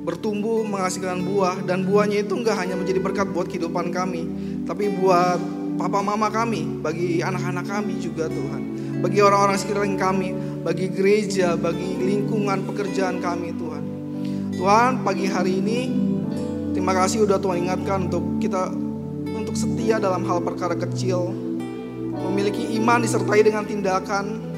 bertumbuh 0.00 0.64
menghasilkan 0.64 1.22
buah 1.22 1.60
dan 1.68 1.84
buahnya 1.84 2.24
itu 2.24 2.32
enggak 2.32 2.56
hanya 2.56 2.74
menjadi 2.74 2.98
berkat 3.04 3.28
buat 3.30 3.46
kehidupan 3.46 3.92
kami, 3.92 4.26
tapi 4.64 4.88
buat 4.96 5.36
papa 5.76 6.00
mama 6.00 6.32
kami, 6.32 6.80
bagi 6.80 7.20
anak-anak 7.20 7.68
kami 7.68 8.00
juga 8.00 8.26
Tuhan. 8.26 8.62
Bagi 9.04 9.20
orang-orang 9.20 9.56
sekeliling 9.60 9.96
kami, 10.00 10.32
bagi 10.60 10.92
gereja, 10.92 11.56
bagi 11.56 11.96
lingkungan 11.96 12.68
pekerjaan 12.68 13.18
kami 13.24 13.56
Tuhan. 13.56 13.84
Tuhan, 14.60 14.92
pagi 15.00 15.24
hari 15.24 15.56
ini 15.56 15.80
terima 16.76 16.92
kasih 16.92 17.24
udah 17.24 17.40
Tuhan 17.40 17.64
ingatkan 17.64 18.12
untuk 18.12 18.24
kita 18.44 18.68
untuk 19.32 19.56
setia 19.56 19.96
dalam 19.96 20.20
hal 20.28 20.44
perkara 20.44 20.76
kecil, 20.76 21.32
memiliki 22.12 22.76
iman 22.76 23.00
disertai 23.00 23.40
dengan 23.40 23.64
tindakan, 23.64 24.50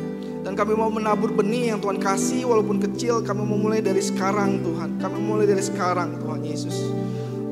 dan 0.42 0.58
kami 0.58 0.74
mau 0.74 0.90
menabur 0.90 1.30
benih 1.30 1.70
yang 1.70 1.78
Tuhan 1.78 2.02
kasih 2.02 2.50
walaupun 2.50 2.82
kecil, 2.82 3.22
kami 3.22 3.46
mau 3.46 3.54
mulai 3.54 3.78
dari 3.78 4.02
sekarang 4.02 4.58
Tuhan. 4.58 4.98
Kami 4.98 5.18
mulai 5.22 5.46
dari 5.46 5.62
sekarang 5.62 6.18
Tuhan 6.18 6.42
Yesus. 6.42 6.82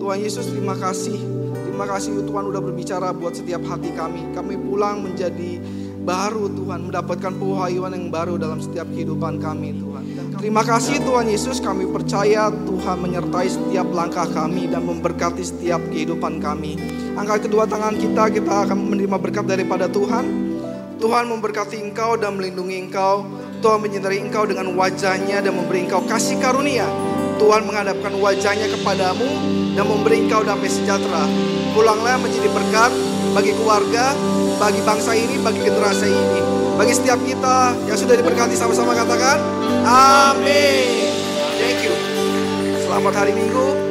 Tuhan 0.03 0.19
Yesus 0.19 0.51
terima 0.51 0.75
kasih. 0.75 1.15
Terima 1.71 1.87
kasih 1.87 2.19
Tuhan 2.27 2.45
udah 2.51 2.59
berbicara 2.59 3.15
buat 3.15 3.39
setiap 3.39 3.63
hati 3.63 3.95
kami. 3.95 4.35
Kami 4.35 4.59
pulang 4.59 5.07
menjadi 5.07 5.63
baru 6.11 6.51
Tuhan, 6.51 6.91
mendapatkan 6.91 7.33
pewahyuan 7.39 7.95
yang 7.95 8.11
baru 8.11 8.35
dalam 8.35 8.59
setiap 8.59 8.91
kehidupan 8.91 9.39
kami 9.39 9.79
Tuhan. 9.79 10.03
Terima 10.43 10.67
kasih 10.67 10.99
Tuhan 11.07 11.31
Yesus, 11.31 11.63
kami 11.63 11.87
percaya 11.87 12.51
Tuhan 12.51 12.99
menyertai 12.99 13.47
setiap 13.47 13.87
langkah 13.95 14.27
kami 14.27 14.67
dan 14.67 14.83
memberkati 14.83 15.47
setiap 15.47 15.79
kehidupan 15.95 16.43
kami. 16.43 16.75
Angkat 17.15 17.47
kedua 17.47 17.71
tangan 17.71 17.95
kita, 17.95 18.27
kita 18.27 18.67
akan 18.67 18.91
menerima 18.91 19.17
berkat 19.23 19.47
daripada 19.47 19.87
Tuhan. 19.87 20.51
Tuhan 20.99 21.31
memberkati 21.31 21.79
engkau 21.79 22.19
dan 22.19 22.35
melindungi 22.35 22.91
engkau. 22.91 23.23
Tuhan 23.63 23.79
menyinari 23.79 24.19
engkau 24.19 24.49
dengan 24.51 24.67
wajahnya 24.75 25.45
dan 25.45 25.53
memberi 25.55 25.87
engkau 25.87 26.03
kasih 26.11 26.43
karunia. 26.43 26.89
Tuhan 27.39 27.65
menghadapkan 27.65 28.13
wajahnya 28.19 28.69
kepadamu 28.69 29.29
dan 29.79 29.85
memberi 29.87 30.27
engkau 30.27 30.43
damai 30.43 30.69
sejahtera. 30.69 31.25
Pulanglah 31.73 32.21
menjadi 32.21 32.49
berkat 32.53 32.93
bagi 33.35 33.53
keluarga, 33.55 34.15
bagi 34.59 34.81
bangsa 34.83 35.15
ini, 35.15 35.39
bagi 35.41 35.61
generasi 35.63 36.09
ini. 36.11 36.41
Bagi 36.81 36.93
setiap 36.97 37.21
kita 37.23 37.77
yang 37.87 37.99
sudah 37.99 38.17
diberkati 38.17 38.57
sama-sama 38.57 38.97
katakan, 38.97 39.39
Amin. 39.85 41.13
Thank 41.61 41.85
you. 41.85 41.95
Selamat 42.89 43.13
hari 43.21 43.33
Minggu. 43.37 43.90